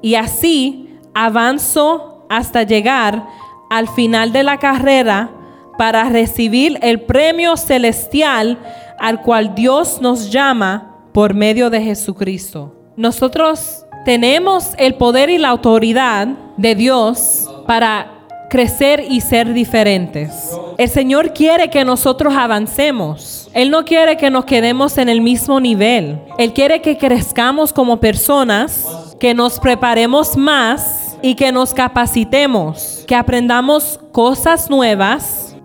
Y 0.00 0.14
así 0.14 0.91
avanzo 1.14 2.26
hasta 2.28 2.62
llegar 2.62 3.26
al 3.70 3.88
final 3.88 4.32
de 4.32 4.42
la 4.42 4.58
carrera 4.58 5.30
para 5.78 6.04
recibir 6.04 6.78
el 6.82 7.00
premio 7.00 7.56
celestial 7.56 8.58
al 8.98 9.22
cual 9.22 9.54
Dios 9.54 10.00
nos 10.00 10.30
llama 10.30 10.96
por 11.12 11.34
medio 11.34 11.70
de 11.70 11.82
Jesucristo. 11.82 12.74
Nosotros 12.96 13.84
tenemos 14.04 14.74
el 14.78 14.94
poder 14.94 15.30
y 15.30 15.38
la 15.38 15.48
autoridad 15.48 16.28
de 16.56 16.74
Dios 16.74 17.50
para 17.66 18.11
crecer 18.52 19.06
y 19.08 19.22
ser 19.22 19.54
diferentes. 19.54 20.50
El 20.76 20.90
Señor 20.90 21.32
quiere 21.32 21.70
que 21.70 21.86
nosotros 21.86 22.34
avancemos. 22.36 23.48
Él 23.54 23.70
no 23.70 23.86
quiere 23.86 24.18
que 24.18 24.28
nos 24.28 24.44
quedemos 24.44 24.98
en 24.98 25.08
el 25.08 25.22
mismo 25.22 25.58
nivel. 25.58 26.20
Él 26.36 26.52
quiere 26.52 26.82
que 26.82 26.98
crezcamos 26.98 27.72
como 27.72 27.98
personas, 27.98 29.16
que 29.18 29.32
nos 29.32 29.58
preparemos 29.58 30.36
más 30.36 31.16
y 31.22 31.34
que 31.34 31.50
nos 31.50 31.72
capacitemos, 31.72 33.04
que 33.08 33.14
aprendamos 33.14 33.98
cosas 34.12 34.68
nuevas 34.68 35.56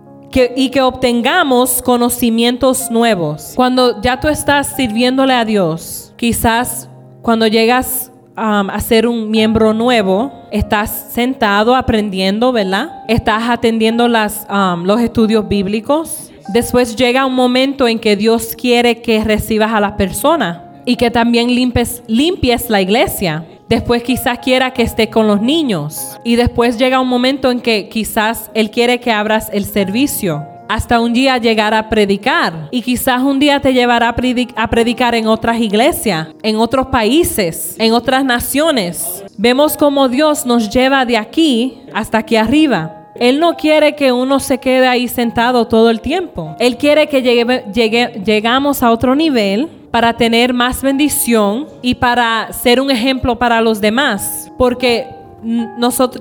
y 0.56 0.70
que 0.70 0.80
obtengamos 0.80 1.82
conocimientos 1.82 2.90
nuevos. 2.90 3.52
Cuando 3.54 4.00
ya 4.00 4.18
tú 4.18 4.28
estás 4.28 4.66
sirviéndole 4.76 5.34
a 5.34 5.44
Dios, 5.44 6.14
quizás 6.16 6.88
cuando 7.20 7.46
llegas 7.46 8.07
um, 8.38 8.70
a 8.70 8.80
ser 8.80 9.06
un 9.06 9.30
miembro 9.30 9.74
nuevo, 9.74 10.32
estás 10.50 11.08
sentado 11.12 11.74
aprendiendo, 11.74 12.52
¿verdad? 12.52 13.02
Estás 13.08 13.48
atendiendo 13.48 14.08
las, 14.08 14.46
um, 14.48 14.84
los 14.84 15.00
estudios 15.00 15.48
bíblicos. 15.48 16.30
Después 16.52 16.96
llega 16.96 17.26
un 17.26 17.34
momento 17.34 17.88
en 17.88 17.98
que 17.98 18.16
Dios 18.16 18.54
quiere 18.56 19.02
que 19.02 19.22
recibas 19.22 19.72
a 19.72 19.80
la 19.80 19.96
persona 19.96 20.64
y 20.86 20.96
que 20.96 21.10
también 21.10 21.54
limpies 21.54 22.70
la 22.70 22.80
iglesia. 22.80 23.44
Después 23.68 24.02
quizás 24.02 24.38
quiera 24.38 24.72
que 24.72 24.82
esté 24.82 25.10
con 25.10 25.26
los 25.26 25.42
niños. 25.42 26.16
Y 26.24 26.36
después 26.36 26.78
llega 26.78 27.00
un 27.00 27.08
momento 27.08 27.50
en 27.50 27.60
que 27.60 27.90
quizás 27.90 28.50
Él 28.54 28.70
quiere 28.70 28.98
que 28.98 29.12
abras 29.12 29.50
el 29.52 29.66
servicio. 29.66 30.46
Hasta 30.68 31.00
un 31.00 31.12
día 31.12 31.38
llegar 31.38 31.72
a 31.72 31.88
predicar. 31.88 32.68
Y 32.70 32.82
quizás 32.82 33.22
un 33.22 33.38
día 33.38 33.60
te 33.60 33.72
llevará 33.72 34.08
a, 34.10 34.68
predicar 34.68 35.14
en 35.14 35.26
otras 35.26 35.58
iglesias, 35.60 36.28
en 36.42 36.56
otros 36.56 36.88
países, 36.88 37.74
en 37.78 37.92
otras 37.92 38.24
naciones. 38.24 39.24
Vemos 39.36 39.76
cómo 39.76 40.08
Dios 40.08 40.44
nos 40.44 40.68
lleva 40.68 41.04
de 41.04 41.16
aquí 41.16 41.80
hasta 41.94 42.18
aquí 42.18 42.36
arriba. 42.36 42.94
Él 43.18 43.40
no 43.40 43.56
quiere 43.56 43.96
que 43.96 44.12
uno 44.12 44.38
se 44.38 44.58
quede 44.58 44.86
ahí 44.86 45.08
sentado 45.08 45.66
todo 45.66 45.90
el 45.90 46.00
tiempo. 46.00 46.54
Él 46.58 46.76
quiere 46.76 47.08
que 47.08 47.22
llegue, 47.22 48.22
llegamos 48.24 48.82
a 48.82 48.90
otro 48.90 49.16
nivel 49.16 49.68
para 49.90 50.12
tener 50.12 50.52
más 50.52 50.82
bendición 50.82 51.66
y 51.82 51.94
para 51.94 52.52
ser 52.52 52.80
un 52.80 52.90
ejemplo 52.90 53.38
para 53.38 53.60
los 53.60 53.80
demás. 53.80 54.52
Porque 54.56 55.06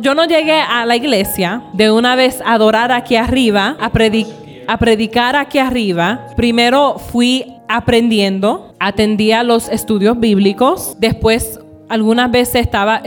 yo 0.01 0.13
no 0.15 0.25
llegué 0.25 0.59
a 0.59 0.85
la 0.85 0.95
iglesia 0.95 1.63
de 1.73 1.91
una 1.91 2.15
vez 2.15 2.41
a 2.41 2.53
adorar 2.53 2.91
aquí 2.91 3.15
arriba, 3.15 3.75
a, 3.79 3.91
a 4.67 4.77
predicar 4.77 5.35
aquí 5.35 5.57
arriba. 5.59 6.27
Primero 6.35 6.99
fui 6.99 7.53
aprendiendo, 7.67 8.73
atendía 8.79 9.43
los 9.43 9.69
estudios 9.69 10.19
bíblicos, 10.19 10.95
después 10.99 11.59
algunas 11.89 12.31
veces 12.31 12.61
estaba, 12.61 13.01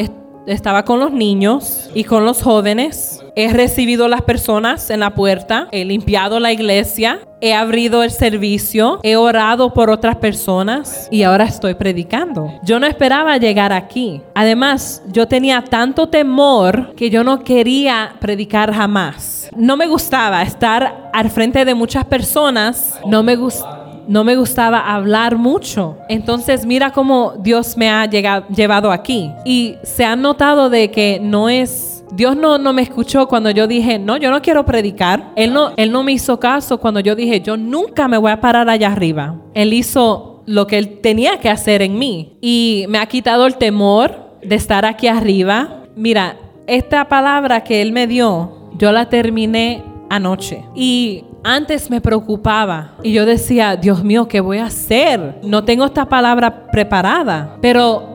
estaba 0.47 0.85
con 0.85 1.01
los 1.01 1.13
niños 1.13 1.91
y 1.95 2.05
con 2.05 2.25
los 2.25 2.43
jóvenes 2.43 3.21
He 3.37 3.53
recibido 3.53 4.09
las 4.09 4.23
personas 4.23 4.91
en 4.91 5.01
la 5.01 5.15
puerta, 5.15 5.69
he 5.71 5.85
limpiado 5.85 6.41
la 6.41 6.53
iglesia, 6.53 7.21
he 7.41 7.55
abrido 7.55 8.03
el 8.03 8.11
servicio, 8.11 9.01
he 9.03 9.17
orado 9.17 9.73
por 9.73 9.89
otras 9.89 10.17
personas 10.17 11.09
y 11.11 11.23
ahora 11.23 11.45
estoy 11.45 11.75
predicando. 11.75 12.53
Yo 12.63 12.81
no 12.81 12.87
esperaba 12.87 13.37
llegar 13.39 13.73
aquí. 13.73 14.21
Además, 14.35 15.03
yo 15.09 15.29
tenía 15.29 15.63
tanto 15.63 16.09
temor 16.09 16.95
que 16.97 17.11
yo 17.11 17.25
no 17.25 17.43
quería 17.43 18.17
predicar 18.21 18.75
jamás. 18.75 19.49
No 19.57 19.77
me 19.77 19.87
gustaba 19.87 20.43
estar 20.43 21.11
al 21.13 21.31
frente 21.31 21.65
de 21.65 21.75
muchas 21.75 22.05
personas, 22.05 23.01
no 23.07 23.23
me 23.23 23.37
gustaba 23.37 23.80
no 24.11 24.25
me 24.25 24.35
gustaba 24.35 24.93
hablar 24.93 25.37
mucho. 25.37 25.97
Entonces 26.09 26.67
mira 26.67 26.91
cómo 26.91 27.35
Dios 27.39 27.77
me 27.77 27.89
ha 27.89 28.07
llegado, 28.07 28.45
llevado 28.49 28.91
aquí. 28.91 29.31
Y 29.45 29.77
se 29.85 30.05
ha 30.05 30.17
notado 30.17 30.69
de 30.69 30.91
que 30.91 31.21
no 31.23 31.49
es 31.49 32.05
Dios 32.13 32.37
no, 32.37 32.59
no 32.59 32.73
me 32.73 32.83
escuchó 32.83 33.29
cuando 33.29 33.51
yo 33.53 33.69
dije, 33.69 34.01
no, 34.01 34.17
yo 34.17 34.33
no 34.33 34.43
quiero 34.43 34.67
predicar. 34.67 35.31
Él 35.37 35.53
no, 35.53 35.71
él 35.77 35.93
no 35.93 36.03
me 36.03 36.11
hizo 36.11 36.41
caso 36.41 36.79
cuando 36.79 36.99
yo 36.99 37.15
dije, 37.15 37.41
yo 37.41 37.57
nunca 37.57 38.09
me 38.09 38.19
voy 38.19 38.33
a 38.33 38.41
parar 38.41 38.69
allá 38.69 38.89
arriba. 38.89 39.37
Él 39.55 39.73
hizo 39.73 40.43
lo 40.45 40.67
que 40.67 40.79
él 40.79 40.99
tenía 41.01 41.39
que 41.39 41.49
hacer 41.49 41.81
en 41.81 41.97
mí. 41.97 42.37
Y 42.41 42.87
me 42.89 42.99
ha 42.99 43.07
quitado 43.07 43.47
el 43.47 43.59
temor 43.59 44.39
de 44.43 44.57
estar 44.57 44.85
aquí 44.85 45.07
arriba. 45.07 45.85
Mira, 45.95 46.37
esta 46.67 47.09
palabra 47.09 47.63
que 47.63 47.81
él 47.81 47.93
me 47.93 48.09
dio, 48.09 48.71
yo 48.77 48.91
la 48.91 49.09
terminé 49.09 49.85
anoche. 50.09 50.65
Y 50.75 51.27
antes 51.43 51.91
me 51.91 52.01
preocupaba 52.01 52.93
y 53.03 53.13
yo 53.13 53.27
decía, 53.27 53.77
Dios 53.77 54.05
mío, 54.05 54.29
¿qué 54.29 54.41
voy 54.41 54.59
a 54.59 54.67
hacer? 54.67 55.41
No 55.43 55.65
tengo 55.65 55.85
esta 55.85 56.07
palabra 56.09 56.67
preparada, 56.71 57.57
pero 57.61 58.10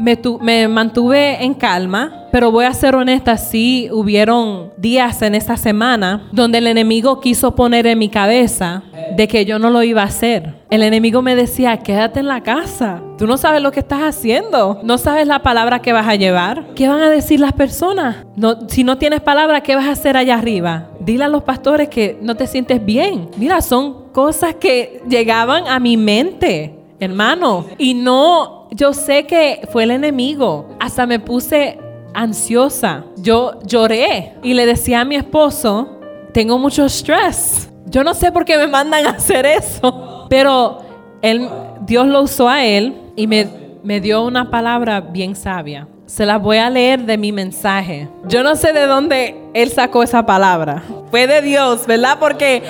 me, 0.00 0.68
mantuve 0.68 1.44
en 1.44 1.54
calma, 1.54 2.26
pero 2.32 2.50
voy 2.50 2.64
a 2.64 2.72
ser 2.72 2.94
honesta, 2.94 3.36
sí 3.36 3.88
hubieron 3.92 4.72
días 4.76 5.20
en 5.22 5.34
esta 5.34 5.56
semana 5.56 6.28
donde 6.32 6.58
el 6.58 6.66
enemigo 6.66 7.20
quiso 7.20 7.54
poner 7.54 7.86
en 7.86 7.98
mi 7.98 8.08
cabeza 8.08 8.82
de 9.16 9.28
que 9.28 9.44
yo 9.44 9.58
no 9.58 9.70
lo 9.70 9.82
iba 9.82 10.02
a 10.02 10.06
hacer. 10.06 10.54
El 10.70 10.82
enemigo 10.82 11.22
me 11.22 11.34
decía, 11.34 11.76
quédate 11.78 12.20
en 12.20 12.28
la 12.28 12.42
casa, 12.42 13.02
tú 13.18 13.26
no 13.26 13.36
sabes 13.36 13.60
lo 13.62 13.72
que 13.72 13.80
estás 13.80 14.02
haciendo, 14.02 14.80
no 14.82 14.98
sabes 14.98 15.26
la 15.26 15.42
palabra 15.42 15.80
que 15.80 15.92
vas 15.92 16.06
a 16.06 16.14
llevar, 16.14 16.66
¿qué 16.74 16.88
van 16.88 17.02
a 17.02 17.10
decir 17.10 17.40
las 17.40 17.52
personas? 17.52 18.24
No, 18.36 18.68
si 18.68 18.84
no 18.84 18.98
tienes 18.98 19.20
palabra, 19.20 19.62
¿qué 19.62 19.74
vas 19.74 19.86
a 19.86 19.92
hacer 19.92 20.16
allá 20.16 20.36
arriba? 20.36 20.88
Dile 21.00 21.24
a 21.24 21.28
los 21.28 21.42
pastores 21.42 21.88
que 21.88 22.18
no 22.22 22.36
te 22.36 22.46
sientes 22.46 22.84
bien. 22.84 23.28
Mira, 23.36 23.60
son 23.60 24.10
cosas 24.12 24.54
que 24.54 25.02
llegaban 25.08 25.66
a 25.66 25.80
mi 25.80 25.96
mente 25.96 26.80
hermano. 27.00 27.66
Y 27.78 27.94
no, 27.94 28.59
yo 28.70 28.92
sé 28.92 29.26
que 29.26 29.66
fue 29.72 29.84
el 29.84 29.90
enemigo. 29.90 30.68
Hasta 30.78 31.06
me 31.06 31.18
puse 31.18 31.78
ansiosa. 32.14 33.04
Yo 33.16 33.58
lloré 33.64 34.34
y 34.42 34.54
le 34.54 34.66
decía 34.66 35.00
a 35.00 35.04
mi 35.04 35.16
esposo, 35.16 36.00
tengo 36.32 36.58
mucho 36.58 36.84
estrés. 36.84 37.70
Yo 37.86 38.04
no 38.04 38.14
sé 38.14 38.30
por 38.30 38.44
qué 38.44 38.56
me 38.56 38.66
mandan 38.66 39.06
a 39.06 39.10
hacer 39.10 39.46
eso. 39.46 40.26
Pero 40.28 40.78
él, 41.22 41.48
Dios 41.82 42.06
lo 42.06 42.22
usó 42.22 42.48
a 42.48 42.64
él 42.64 42.94
y 43.16 43.26
me, 43.26 43.48
me 43.82 44.00
dio 44.00 44.24
una 44.24 44.50
palabra 44.50 45.00
bien 45.00 45.34
sabia. 45.34 45.88
Se 46.06 46.26
la 46.26 46.38
voy 46.38 46.56
a 46.58 46.70
leer 46.70 47.04
de 47.04 47.18
mi 47.18 47.32
mensaje. 47.32 48.08
Yo 48.26 48.42
no 48.42 48.56
sé 48.56 48.72
de 48.72 48.86
dónde 48.86 49.36
él 49.54 49.70
sacó 49.70 50.02
esa 50.02 50.26
palabra. 50.26 50.82
Fue 51.10 51.26
de 51.26 51.40
Dios, 51.42 51.86
¿verdad? 51.86 52.18
Porque 52.18 52.62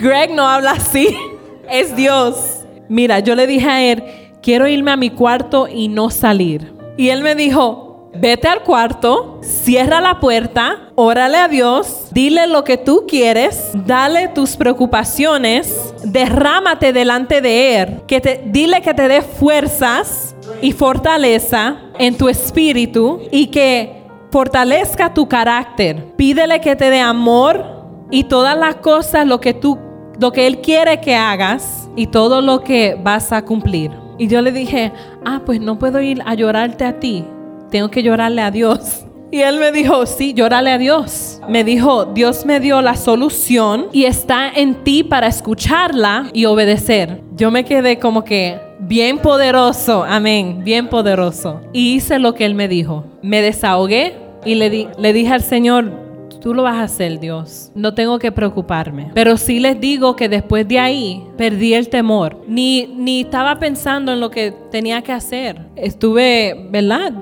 Greg 0.00 0.32
no 0.32 0.48
habla 0.48 0.72
así. 0.72 1.16
Es 1.70 1.94
Dios. 1.94 2.64
Mira, 2.88 3.20
yo 3.20 3.36
le 3.36 3.46
dije 3.46 3.68
a 3.68 3.80
él, 3.80 4.02
quiero 4.42 4.66
irme 4.66 4.90
a 4.90 4.96
mi 4.96 5.10
cuarto 5.10 5.68
y 5.68 5.88
no 5.88 6.10
salir. 6.10 6.74
Y 6.96 7.08
él 7.10 7.22
me 7.22 7.34
dijo, 7.34 8.10
vete 8.14 8.48
al 8.48 8.62
cuarto, 8.62 9.38
cierra 9.42 10.00
la 10.00 10.20
puerta, 10.20 10.90
órale 10.94 11.38
a 11.38 11.48
Dios, 11.48 12.08
dile 12.12 12.46
lo 12.46 12.64
que 12.64 12.76
tú 12.76 13.04
quieres, 13.06 13.70
dale 13.74 14.28
tus 14.28 14.56
preocupaciones, 14.56 15.94
derrámate 16.04 16.92
delante 16.92 17.40
de 17.40 17.80
Él, 17.80 18.02
que 18.06 18.20
te, 18.20 18.42
dile 18.46 18.82
que 18.82 18.94
te 18.94 19.08
dé 19.08 19.22
fuerzas 19.22 20.34
y 20.60 20.72
fortaleza 20.72 21.78
en 21.98 22.16
tu 22.16 22.28
espíritu 22.28 23.20
y 23.30 23.46
que 23.46 24.02
fortalezca 24.30 25.14
tu 25.14 25.28
carácter. 25.28 26.14
Pídele 26.16 26.60
que 26.60 26.76
te 26.76 26.90
dé 26.90 27.00
amor 27.00 27.64
y 28.10 28.24
todas 28.24 28.56
las 28.56 28.76
cosas, 28.76 29.26
lo 29.26 29.40
que 29.40 29.54
tú, 29.54 29.78
lo 30.18 30.32
que 30.32 30.46
Él 30.46 30.60
quiere 30.60 31.00
que 31.00 31.14
hagas 31.14 31.88
y 31.96 32.08
todo 32.08 32.40
lo 32.40 32.62
que 32.62 32.98
vas 33.02 33.32
a 33.32 33.44
cumplir. 33.44 33.99
Y 34.20 34.28
yo 34.28 34.42
le 34.42 34.52
dije, 34.52 34.92
ah, 35.24 35.40
pues 35.46 35.62
no 35.62 35.78
puedo 35.78 35.98
ir 35.98 36.20
a 36.26 36.34
llorarte 36.34 36.84
a 36.84 37.00
ti, 37.00 37.24
tengo 37.70 37.90
que 37.90 38.02
llorarle 38.02 38.42
a 38.42 38.50
Dios. 38.50 39.06
Y 39.32 39.42
él 39.42 39.60
me 39.60 39.70
dijo, 39.70 40.06
sí, 40.06 40.34
llorale 40.34 40.72
a 40.72 40.78
Dios. 40.78 41.40
Me 41.48 41.62
dijo, 41.62 42.04
Dios 42.04 42.44
me 42.44 42.58
dio 42.58 42.82
la 42.82 42.96
solución 42.96 43.86
y 43.92 44.06
está 44.06 44.50
en 44.50 44.82
ti 44.82 45.04
para 45.04 45.28
escucharla 45.28 46.28
y 46.32 46.46
obedecer. 46.46 47.22
Yo 47.36 47.52
me 47.52 47.64
quedé 47.64 48.00
como 48.00 48.24
que 48.24 48.58
bien 48.80 49.18
poderoso, 49.18 50.02
amén, 50.02 50.64
bien 50.64 50.88
poderoso. 50.88 51.60
Y 51.72 51.94
hice 51.94 52.18
lo 52.18 52.34
que 52.34 52.44
él 52.44 52.56
me 52.56 52.66
dijo. 52.66 53.04
Me 53.22 53.40
desahogué 53.40 54.16
y 54.44 54.56
le, 54.56 54.68
di, 54.68 54.88
le 54.98 55.12
dije 55.12 55.32
al 55.32 55.42
Señor, 55.42 55.92
Tú 56.40 56.54
lo 56.54 56.62
vas 56.62 56.76
a 56.76 56.84
hacer, 56.84 57.20
Dios. 57.20 57.70
No 57.74 57.92
tengo 57.92 58.18
que 58.18 58.32
preocuparme. 58.32 59.10
Pero 59.14 59.36
sí 59.36 59.60
les 59.60 59.78
digo 59.78 60.16
que 60.16 60.28
después 60.28 60.66
de 60.66 60.78
ahí 60.78 61.22
perdí 61.36 61.74
el 61.74 61.88
temor. 61.88 62.42
Ni, 62.48 62.86
ni 62.86 63.20
estaba 63.20 63.58
pensando 63.58 64.12
en 64.12 64.20
lo 64.20 64.30
que 64.30 64.52
tenía 64.70 65.02
que 65.02 65.12
hacer. 65.12 65.66
Estuve, 65.76 66.68
¿verdad? 66.70 67.12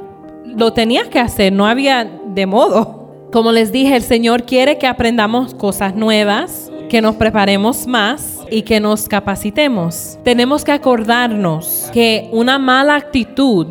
Lo 0.44 0.72
tenías 0.72 1.08
que 1.08 1.18
hacer, 1.18 1.52
no 1.52 1.66
había 1.66 2.04
de 2.04 2.46
modo. 2.46 2.98
Como 3.32 3.52
les 3.52 3.72
dije, 3.72 3.96
el 3.96 4.02
Señor 4.02 4.44
quiere 4.44 4.78
que 4.78 4.86
aprendamos 4.86 5.52
cosas 5.52 5.94
nuevas, 5.94 6.70
que 6.88 7.02
nos 7.02 7.16
preparemos 7.16 7.86
más 7.86 8.40
y 8.50 8.62
que 8.62 8.80
nos 8.80 9.08
capacitemos. 9.08 10.18
Tenemos 10.24 10.64
que 10.64 10.72
acordarnos 10.72 11.90
que 11.92 12.28
una 12.32 12.58
mala 12.58 12.96
actitud, 12.96 13.66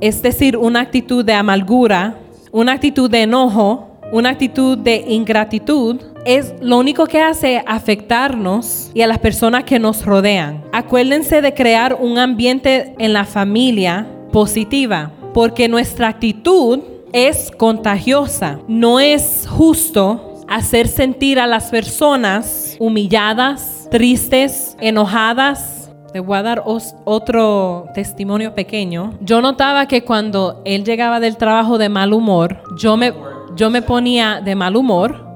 es 0.00 0.22
decir, 0.22 0.56
una 0.56 0.80
actitud 0.80 1.24
de 1.24 1.32
amargura, 1.32 2.18
una 2.52 2.72
actitud 2.72 3.10
de 3.10 3.22
enojo, 3.22 3.85
una 4.12 4.30
actitud 4.30 4.78
de 4.78 5.04
ingratitud 5.08 6.00
es 6.24 6.54
lo 6.60 6.78
único 6.78 7.06
que 7.06 7.20
hace 7.20 7.62
afectarnos 7.66 8.90
y 8.94 9.02
a 9.02 9.06
las 9.06 9.18
personas 9.18 9.64
que 9.64 9.78
nos 9.78 10.04
rodean. 10.04 10.64
Acuérdense 10.72 11.40
de 11.40 11.54
crear 11.54 11.96
un 12.00 12.18
ambiente 12.18 12.94
en 12.98 13.12
la 13.12 13.24
familia 13.24 14.06
positiva, 14.32 15.12
porque 15.32 15.68
nuestra 15.68 16.08
actitud 16.08 16.80
es 17.12 17.50
contagiosa. 17.56 18.58
No 18.68 19.00
es 19.00 19.46
justo 19.48 20.42
hacer 20.48 20.88
sentir 20.88 21.38
a 21.38 21.46
las 21.46 21.70
personas 21.70 22.76
humilladas, 22.78 23.88
tristes, 23.90 24.76
enojadas, 24.80 25.90
te 26.12 26.20
voy 26.20 26.38
a 26.38 26.42
dar 26.42 26.62
otro 26.64 27.88
testimonio 27.92 28.54
pequeño. 28.54 29.12
Yo 29.20 29.42
notaba 29.42 29.86
que 29.86 30.02
cuando 30.02 30.62
él 30.64 30.82
llegaba 30.82 31.20
del 31.20 31.36
trabajo 31.36 31.76
de 31.76 31.90
mal 31.90 32.14
humor, 32.14 32.62
yo 32.78 32.96
me 32.96 33.12
yo 33.56 33.70
me 33.70 33.82
ponía 33.82 34.40
de 34.44 34.54
mal 34.54 34.76
humor, 34.76 35.26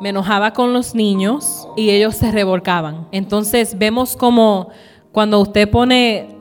me 0.00 0.10
enojaba 0.10 0.52
con 0.52 0.72
los 0.72 0.94
niños 0.94 1.68
y 1.76 1.90
ellos 1.90 2.16
se 2.16 2.30
revolcaban. 2.30 3.06
Entonces 3.12 3.78
vemos 3.78 4.16
como 4.16 4.68
cuando 5.12 5.40
usted 5.40 5.70
pone 5.70 6.36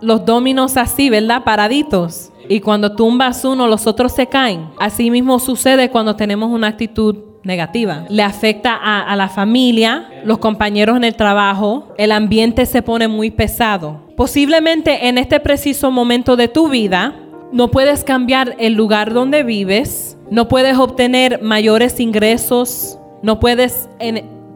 los 0.00 0.24
dominos 0.24 0.76
así, 0.76 1.10
¿verdad? 1.10 1.42
Paraditos. 1.44 2.30
Y 2.48 2.60
cuando 2.60 2.94
tumbas 2.94 3.44
uno, 3.44 3.66
los 3.66 3.86
otros 3.86 4.12
se 4.12 4.26
caen. 4.26 4.68
Así 4.78 5.10
mismo 5.10 5.38
sucede 5.38 5.90
cuando 5.90 6.14
tenemos 6.14 6.50
una 6.50 6.68
actitud 6.68 7.16
negativa. 7.42 8.04
Le 8.08 8.22
afecta 8.22 8.74
a, 8.74 9.00
a, 9.02 9.16
la 9.16 9.28
familia, 9.28 10.08
los 10.24 10.38
compañeros 10.38 10.96
en 10.96 11.04
el 11.04 11.16
trabajo, 11.16 11.92
el 11.98 12.12
ambiente 12.12 12.66
se 12.66 12.82
pone 12.82 13.08
muy 13.08 13.30
pesado. 13.30 14.00
Posiblemente 14.16 15.08
en 15.08 15.18
este 15.18 15.40
preciso 15.40 15.90
momento 15.90 16.36
de 16.36 16.48
tu 16.48 16.68
vida, 16.68 17.23
no 17.54 17.70
puedes 17.70 18.02
cambiar 18.02 18.56
el 18.58 18.72
lugar 18.72 19.14
donde 19.14 19.44
vives, 19.44 20.18
no 20.28 20.48
puedes 20.48 20.76
obtener 20.76 21.40
mayores 21.40 22.00
ingresos, 22.00 22.98
no 23.22 23.38
puedes, 23.38 23.88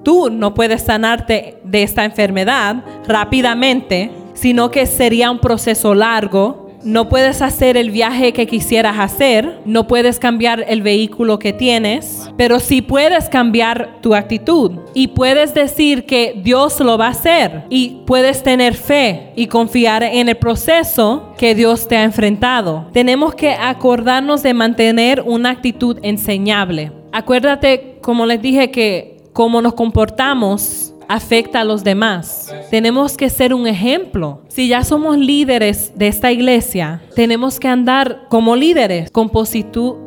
tú 0.02 0.30
no 0.30 0.52
puedes 0.52 0.82
sanarte 0.82 1.61
de 1.62 1.84
esta 1.84 2.04
enfermedad 2.04 2.82
rápidamente, 3.06 4.11
sino 4.34 4.72
que 4.72 4.84
sería 4.87 5.30
un 5.30 5.38
proceso 5.38 5.94
largo 5.94 6.67
no 6.82 7.08
puedes 7.08 7.42
hacer 7.42 7.76
el 7.76 7.90
viaje 7.90 8.32
que 8.32 8.46
quisieras 8.46 8.98
hacer, 8.98 9.60
no 9.64 9.86
puedes 9.86 10.18
cambiar 10.18 10.64
el 10.68 10.82
vehículo 10.82 11.38
que 11.38 11.52
tienes, 11.52 12.30
pero 12.36 12.60
sí 12.60 12.82
puedes 12.82 13.28
cambiar 13.28 14.00
tu 14.00 14.14
actitud 14.14 14.72
y 14.94 15.08
puedes 15.08 15.54
decir 15.54 16.06
que 16.06 16.40
Dios 16.42 16.78
lo 16.80 16.98
va 16.98 17.06
a 17.06 17.10
hacer 17.10 17.64
y 17.68 18.02
puedes 18.06 18.42
tener 18.42 18.74
fe 18.74 19.32
y 19.36 19.46
confiar 19.46 20.02
en 20.02 20.28
el 20.28 20.36
proceso 20.36 21.34
que 21.36 21.54
Dios 21.54 21.88
te 21.88 21.96
ha 21.96 22.04
enfrentado. 22.04 22.88
Tenemos 22.92 23.34
que 23.34 23.50
acordarnos 23.50 24.42
de 24.42 24.54
mantener 24.54 25.22
una 25.24 25.50
actitud 25.50 25.98
enseñable. 26.02 26.92
Acuérdate, 27.12 27.98
como 28.00 28.26
les 28.26 28.40
dije, 28.40 28.70
que 28.70 29.16
como 29.32 29.62
nos 29.62 29.74
comportamos 29.74 30.94
afecta 31.08 31.60
a 31.60 31.64
los 31.64 31.82
demás. 31.82 32.54
Tenemos 32.70 33.16
que 33.16 33.30
ser 33.30 33.54
un 33.54 33.66
ejemplo. 33.66 34.42
Si 34.48 34.68
ya 34.68 34.84
somos 34.84 35.16
líderes 35.16 35.92
de 35.96 36.08
esta 36.08 36.30
iglesia, 36.30 37.02
tenemos 37.14 37.58
que 37.58 37.68
andar 37.68 38.26
como 38.28 38.54
líderes 38.54 39.10
con, 39.10 39.30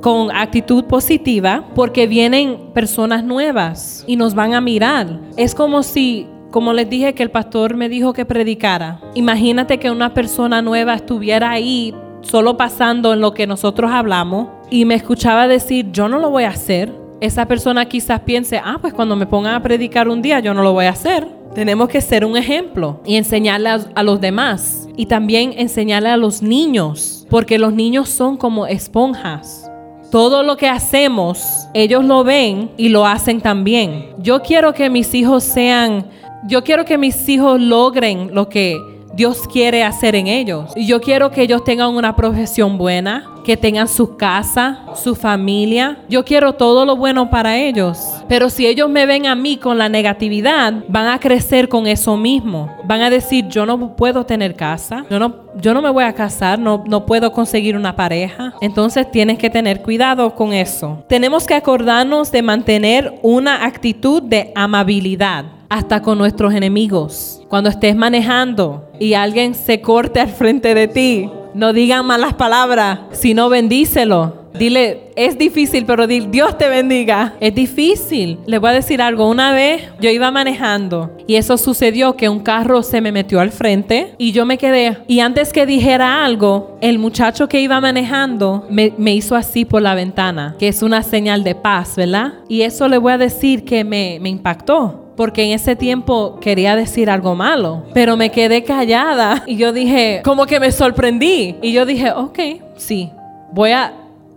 con 0.02 0.32
actitud 0.32 0.86
positiva 0.86 1.66
porque 1.76 2.08
vienen 2.08 2.58
personas 2.74 3.24
nuevas 3.24 4.04
y 4.08 4.16
nos 4.16 4.36
van 4.36 4.54
a 4.54 4.62
mirar. 4.62 5.20
Es 5.38 5.56
como 5.56 5.84
si 5.84 6.28
como 6.52 6.74
les 6.74 6.90
dije 6.90 7.16
que 7.16 7.24
el 7.24 7.32
pastor 7.32 7.76
me 7.76 7.88
dijo 7.88 8.12
que 8.12 8.26
predicara. 8.26 9.00
Imagínate 9.16 9.80
que 9.80 9.90
una 9.90 10.14
persona 10.14 10.62
nueva 10.62 10.96
estuviera 10.96 11.50
ahí 11.50 11.96
solo 12.22 12.58
pasando 12.58 13.14
en 13.14 13.22
lo 13.22 13.34
que 13.34 13.48
nosotros 13.48 13.90
hablamos 13.90 14.50
y 14.70 14.86
me 14.86 14.96
escuchaba 14.96 15.48
decir, 15.48 15.92
yo 15.92 16.08
no 16.08 16.20
lo 16.20 16.30
voy 16.30 16.44
a 16.44 16.50
hacer 16.50 17.01
esa 17.22 17.46
persona 17.46 17.86
quizás 17.86 18.20
piense, 18.22 18.60
ah, 18.64 18.80
pues 18.82 18.94
cuando 18.94 19.16
me 19.16 19.28
pongan 19.28 19.54
a 19.54 19.62
predicar 19.62 20.10
un 20.10 20.24
día 20.24 20.40
yo 20.40 20.54
no 20.56 20.64
lo 20.64 20.74
voy 20.74 20.86
a 20.86 20.90
hacer. 20.90 21.28
Tenemos 21.54 21.88
que 21.88 22.02
ser 22.02 22.26
un 22.26 22.36
ejemplo 22.36 23.00
y 23.06 23.16
enseñarle 23.16 23.70
a, 23.70 24.04
los 24.04 24.20
demás. 24.20 24.88
Y 24.98 25.06
también 25.06 25.54
enseñarle 25.56 26.10
a 26.10 26.18
los 26.18 26.42
niños, 26.42 27.28
porque 27.30 27.60
los 27.60 27.74
niños 27.74 28.10
son 28.10 28.38
como 28.38 28.66
esponjas. 28.66 29.70
Todo 30.10 30.44
lo 30.44 30.58
que 30.58 30.68
hacemos, 30.68 31.68
ellos 31.74 32.04
lo 32.04 32.24
ven 32.24 32.72
y 32.76 32.90
lo 32.90 33.06
hacen 33.06 33.40
también. 33.40 34.16
Yo 34.18 34.42
quiero 34.42 34.74
que 34.74 34.90
mis 34.90 35.14
hijos 35.14 35.44
sean, 35.44 36.08
yo 36.48 36.64
quiero 36.64 36.86
que 36.86 36.98
mis 36.98 37.30
hijos 37.30 37.62
logren 37.62 38.34
lo 38.34 38.50
que 38.50 38.91
Dios 39.14 39.48
quiere 39.48 39.84
hacer 39.84 40.16
en 40.16 40.28
ellos. 40.28 40.72
Y 40.76 40.88
yo 40.88 41.02
quiero 41.02 41.32
que 41.32 41.42
ellos 41.42 41.64
tengan 41.64 41.90
una 41.90 42.16
profesión 42.16 42.78
buena, 42.78 43.30
que 43.44 43.58
tengan 43.58 43.88
su 43.88 44.16
casa, 44.16 44.86
su 44.96 45.16
familia. 45.16 45.98
Yo 46.08 46.24
quiero 46.24 46.54
todo 46.54 46.86
lo 46.86 46.96
bueno 46.96 47.30
para 47.30 47.58
ellos. 47.58 48.00
Pero 48.28 48.50
si 48.50 48.66
ellos 48.66 48.90
me 48.90 49.06
ven 49.06 49.26
a 49.26 49.36
mí 49.36 49.58
con 49.58 49.78
la 49.78 49.90
negatividad, 49.90 50.74
van 50.88 51.08
a 51.08 51.20
crecer 51.20 51.68
con 51.68 51.88
eso 51.88 52.16
mismo. 52.18 52.76
Van 52.86 53.02
a 53.02 53.10
decir, 53.10 53.48
yo 53.48 53.66
no 53.66 53.96
puedo 53.96 54.26
tener 54.26 54.56
casa, 54.56 55.06
yo 55.10 55.20
no, 55.20 55.36
yo 55.56 55.74
no 55.74 55.82
me 55.82 55.90
voy 55.90 56.04
a 56.04 56.14
casar, 56.14 56.60
no, 56.60 56.84
no 56.88 57.06
puedo 57.06 57.32
conseguir 57.32 57.76
una 57.76 57.96
pareja. 57.96 58.54
Entonces 58.62 59.10
tienes 59.12 59.38
que 59.38 59.50
tener 59.50 59.82
cuidado 59.82 60.34
con 60.36 60.54
eso. 60.54 61.04
Tenemos 61.08 61.46
que 61.46 61.56
acordarnos 61.56 62.32
de 62.32 62.42
mantener 62.42 63.20
una 63.22 63.66
actitud 63.66 64.22
de 64.24 64.52
amabilidad 64.56 65.61
hasta 65.72 66.02
con 66.02 66.18
nuestros 66.18 66.54
enemigos. 66.54 67.42
Cuando 67.48 67.70
estés 67.70 67.96
manejando 67.96 68.92
y 69.00 69.14
alguien 69.14 69.56
se 69.56 69.80
corte 69.80 70.20
al 70.20 70.28
frente 70.28 70.76
de 70.76 70.90
ti, 70.90 71.30
no 71.54 71.72
digan 71.72 72.06
malas 72.06 72.34
palabras, 72.34 73.00
sino 73.14 73.48
bendícelo. 73.48 74.41
Dile, 74.54 75.12
es 75.16 75.38
difícil, 75.38 75.86
pero 75.86 76.08
Dios 76.08 76.58
te 76.58 76.68
bendiga. 76.68 77.36
Es 77.40 77.56
difícil. 77.56 78.40
Le 78.46 78.58
voy 78.58 78.70
a 78.72 78.74
decir 78.74 79.02
algo. 79.02 79.30
Una 79.30 79.52
vez 79.52 79.84
yo 80.00 80.10
iba 80.10 80.32
manejando 80.32 81.12
y 81.28 81.36
eso 81.36 81.58
sucedió 81.58 82.16
que 82.16 82.30
un 82.30 82.40
carro 82.40 82.84
se 82.84 83.02
me 83.02 83.12
metió 83.12 83.40
al 83.40 83.52
frente 83.52 84.14
y 84.18 84.32
yo 84.32 84.46
me 84.46 84.58
quedé. 84.58 84.98
Y 85.08 85.20
antes 85.20 85.54
que 85.54 85.66
dijera 85.66 86.26
algo, 86.26 86.78
el 86.82 87.00
muchacho 87.00 87.48
que 87.48 87.62
iba 87.62 87.80
manejando 87.80 88.66
me, 88.70 88.94
me 88.98 89.14
hizo 89.14 89.36
así 89.36 89.66
por 89.66 89.82
la 89.82 89.96
ventana, 89.96 90.56
que 90.60 90.68
es 90.68 90.82
una 90.82 91.04
señal 91.04 91.44
de 91.44 91.56
paz, 91.56 91.96
¿verdad? 91.96 92.34
Y 92.48 92.62
eso 92.62 92.88
le 92.88 92.98
voy 92.98 93.14
a 93.14 93.18
decir 93.18 93.64
que 93.66 93.84
me, 93.84 94.20
me 94.22 94.30
impactó 94.30 95.02
porque 95.16 95.44
en 95.44 95.52
ese 95.52 95.76
tiempo 95.76 96.40
quería 96.40 96.76
decir 96.76 97.10
algo 97.10 97.36
malo, 97.36 97.84
pero 97.94 98.18
me 98.18 98.32
quedé 98.32 98.64
callada 98.64 99.44
y 99.46 99.56
yo 99.56 99.72
dije, 99.72 100.22
como 100.24 100.48
que 100.48 100.60
me 100.60 100.72
sorprendí. 100.72 101.58
Y 101.62 101.74
yo 101.74 101.86
dije, 101.86 102.12
ok, 102.12 102.40
sí, 102.76 103.12
voy 103.52 103.72
a 103.72 103.94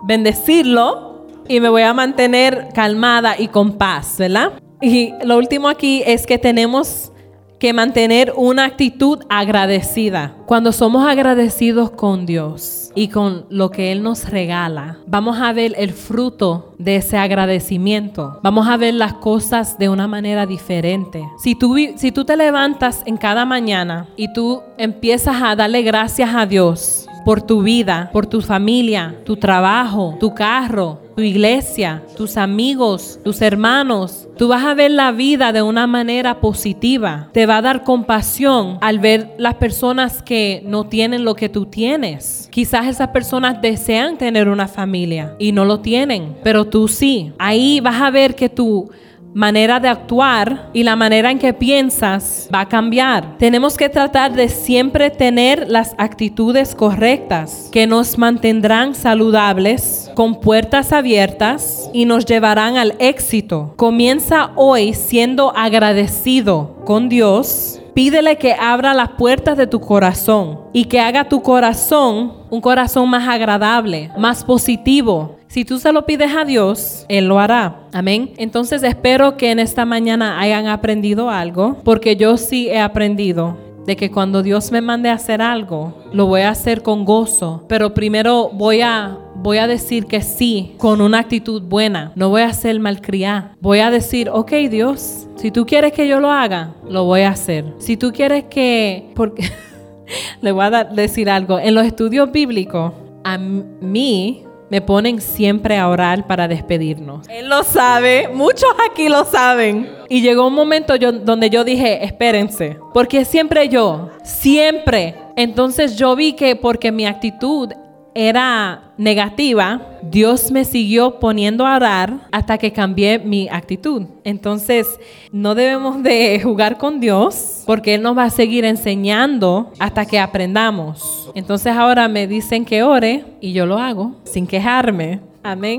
bendecirlo 0.06 1.26
y 1.48 1.60
me 1.60 1.68
voy 1.68 1.82
a 1.82 1.94
mantener 1.94 2.68
calmada 2.74 3.36
y 3.38 3.48
con 3.48 3.72
paz, 3.72 4.16
¿verdad? 4.18 4.52
Y 4.80 5.12
lo 5.24 5.38
último 5.38 5.68
aquí 5.68 6.02
es 6.06 6.26
que 6.26 6.38
tenemos 6.38 7.12
que 7.58 7.72
mantener 7.72 8.32
una 8.36 8.66
actitud 8.66 9.20
agradecida. 9.30 10.34
Cuando 10.44 10.72
somos 10.72 11.06
agradecidos 11.06 11.90
con 11.90 12.26
Dios 12.26 12.90
y 12.94 13.08
con 13.08 13.46
lo 13.48 13.70
que 13.70 13.90
Él 13.90 14.02
nos 14.02 14.28
regala, 14.28 14.98
vamos 15.06 15.38
a 15.40 15.52
ver 15.54 15.72
el 15.78 15.92
fruto 15.92 16.74
de 16.78 16.96
ese 16.96 17.16
agradecimiento. 17.16 18.38
Vamos 18.42 18.68
a 18.68 18.76
ver 18.76 18.92
las 18.92 19.14
cosas 19.14 19.78
de 19.78 19.88
una 19.88 20.06
manera 20.06 20.44
diferente. 20.44 21.24
Si 21.42 21.54
tú, 21.54 21.76
si 21.96 22.12
tú 22.12 22.26
te 22.26 22.36
levantas 22.36 23.02
en 23.06 23.16
cada 23.16 23.46
mañana 23.46 24.08
y 24.16 24.30
tú 24.32 24.60
empiezas 24.76 25.40
a 25.42 25.56
darle 25.56 25.80
gracias 25.82 26.34
a 26.34 26.44
Dios, 26.44 27.03
por 27.24 27.42
tu 27.42 27.62
vida, 27.62 28.10
por 28.12 28.26
tu 28.26 28.40
familia, 28.40 29.14
tu 29.24 29.36
trabajo, 29.36 30.16
tu 30.20 30.34
carro, 30.34 31.00
tu 31.14 31.22
iglesia, 31.22 32.02
tus 32.16 32.36
amigos, 32.36 33.20
tus 33.22 33.40
hermanos. 33.40 34.28
Tú 34.36 34.48
vas 34.48 34.64
a 34.64 34.74
ver 34.74 34.90
la 34.90 35.12
vida 35.12 35.52
de 35.52 35.62
una 35.62 35.86
manera 35.86 36.40
positiva. 36.40 37.28
Te 37.32 37.46
va 37.46 37.58
a 37.58 37.62
dar 37.62 37.84
compasión 37.84 38.78
al 38.80 38.98
ver 38.98 39.34
las 39.38 39.54
personas 39.54 40.22
que 40.22 40.62
no 40.66 40.84
tienen 40.84 41.24
lo 41.24 41.34
que 41.34 41.48
tú 41.48 41.66
tienes. 41.66 42.48
Quizás 42.50 42.86
esas 42.86 43.08
personas 43.08 43.60
desean 43.62 44.18
tener 44.18 44.48
una 44.48 44.68
familia 44.68 45.34
y 45.38 45.52
no 45.52 45.64
lo 45.64 45.80
tienen, 45.80 46.36
pero 46.42 46.66
tú 46.66 46.88
sí. 46.88 47.32
Ahí 47.38 47.80
vas 47.80 48.00
a 48.00 48.10
ver 48.10 48.34
que 48.34 48.48
tú 48.48 48.90
manera 49.34 49.80
de 49.80 49.88
actuar 49.88 50.70
y 50.72 50.84
la 50.84 50.96
manera 50.96 51.30
en 51.30 51.38
que 51.38 51.52
piensas 51.52 52.48
va 52.54 52.60
a 52.60 52.68
cambiar. 52.68 53.36
Tenemos 53.38 53.76
que 53.76 53.88
tratar 53.88 54.32
de 54.32 54.48
siempre 54.48 55.10
tener 55.10 55.68
las 55.68 55.94
actitudes 55.98 56.74
correctas 56.74 57.68
que 57.72 57.86
nos 57.86 58.16
mantendrán 58.16 58.94
saludables, 58.94 60.10
con 60.14 60.40
puertas 60.40 60.92
abiertas 60.92 61.90
y 61.92 62.04
nos 62.04 62.24
llevarán 62.24 62.76
al 62.76 62.94
éxito. 63.00 63.74
Comienza 63.76 64.52
hoy 64.54 64.94
siendo 64.94 65.54
agradecido 65.56 66.76
con 66.84 67.08
Dios. 67.08 67.80
Pídele 67.94 68.38
que 68.38 68.54
abra 68.54 68.94
las 68.94 69.10
puertas 69.10 69.56
de 69.56 69.66
tu 69.66 69.80
corazón 69.80 70.60
y 70.72 70.86
que 70.86 71.00
haga 71.00 71.28
tu 71.28 71.42
corazón 71.42 72.44
un 72.50 72.60
corazón 72.60 73.08
más 73.08 73.28
agradable, 73.28 74.10
más 74.16 74.44
positivo, 74.44 75.36
si 75.54 75.64
tú 75.64 75.78
se 75.78 75.92
lo 75.92 76.04
pides 76.04 76.34
a 76.34 76.44
Dios, 76.44 77.06
Él 77.08 77.28
lo 77.28 77.38
hará. 77.38 77.82
Amén. 77.92 78.32
Entonces 78.38 78.82
espero 78.82 79.36
que 79.36 79.52
en 79.52 79.60
esta 79.60 79.84
mañana 79.84 80.40
hayan 80.40 80.66
aprendido 80.66 81.30
algo, 81.30 81.76
porque 81.84 82.16
yo 82.16 82.38
sí 82.38 82.68
he 82.68 82.80
aprendido 82.80 83.56
de 83.86 83.94
que 83.94 84.10
cuando 84.10 84.42
Dios 84.42 84.72
me 84.72 84.80
mande 84.80 85.10
a 85.10 85.12
hacer 85.12 85.40
algo, 85.40 86.02
lo 86.12 86.26
voy 86.26 86.40
a 86.40 86.48
hacer 86.48 86.82
con 86.82 87.04
gozo, 87.04 87.64
pero 87.68 87.94
primero 87.94 88.50
voy 88.52 88.80
a 88.80 89.16
voy 89.36 89.58
a 89.58 89.68
decir 89.68 90.06
que 90.06 90.22
sí 90.22 90.74
con 90.76 91.00
una 91.00 91.20
actitud 91.20 91.62
buena. 91.62 92.10
No 92.16 92.30
voy 92.30 92.42
a 92.42 92.52
ser 92.52 92.80
malcriada. 92.80 93.54
Voy 93.60 93.78
a 93.78 93.92
decir, 93.92 94.30
ok 94.30 94.50
Dios, 94.68 95.28
si 95.36 95.52
tú 95.52 95.66
quieres 95.66 95.92
que 95.92 96.08
yo 96.08 96.18
lo 96.18 96.32
haga, 96.32 96.74
lo 96.88 97.04
voy 97.04 97.20
a 97.20 97.28
hacer. 97.28 97.64
Si 97.78 97.96
tú 97.96 98.10
quieres 98.10 98.46
que... 98.50 99.12
Porque 99.14 99.48
le 100.40 100.50
voy 100.50 100.64
a 100.64 100.82
decir 100.82 101.30
algo. 101.30 101.60
En 101.60 101.76
los 101.76 101.86
estudios 101.86 102.32
bíblicos, 102.32 102.92
a 103.22 103.38
mí 103.38 104.44
me 104.74 104.80
ponen 104.80 105.20
siempre 105.20 105.78
a 105.78 105.88
orar 105.88 106.26
para 106.26 106.48
despedirnos. 106.48 107.28
Él 107.28 107.48
lo 107.48 107.62
sabe, 107.62 108.26
muchos 108.34 108.70
aquí 108.90 109.08
lo 109.08 109.24
saben. 109.24 109.88
Y 110.08 110.20
llegó 110.20 110.48
un 110.48 110.54
momento 110.54 110.96
yo, 110.96 111.12
donde 111.12 111.48
yo 111.48 111.62
dije, 111.62 112.04
espérense, 112.04 112.76
porque 112.92 113.24
siempre 113.24 113.68
yo, 113.68 114.10
siempre. 114.24 115.14
Entonces 115.36 115.94
yo 115.94 116.16
vi 116.16 116.32
que 116.32 116.56
porque 116.56 116.90
mi 116.90 117.06
actitud 117.06 117.72
era 118.14 118.92
negativa, 118.96 119.98
Dios 120.02 120.52
me 120.52 120.64
siguió 120.64 121.18
poniendo 121.18 121.66
a 121.66 121.76
orar 121.76 122.28
hasta 122.30 122.58
que 122.58 122.72
cambié 122.72 123.18
mi 123.18 123.48
actitud. 123.48 124.06
Entonces, 124.22 124.98
no 125.32 125.54
debemos 125.54 126.02
de 126.02 126.40
jugar 126.42 126.78
con 126.78 127.00
Dios 127.00 127.62
porque 127.66 127.94
Él 127.94 128.02
nos 128.02 128.16
va 128.16 128.24
a 128.24 128.30
seguir 128.30 128.64
enseñando 128.64 129.72
hasta 129.78 130.06
que 130.06 130.18
aprendamos. 130.18 131.30
Entonces 131.34 131.74
ahora 131.76 132.08
me 132.08 132.26
dicen 132.26 132.64
que 132.64 132.82
ore 132.82 133.24
y 133.40 133.52
yo 133.52 133.66
lo 133.66 133.78
hago 133.78 134.16
sin 134.24 134.46
quejarme. 134.46 135.20
Amén. 135.42 135.78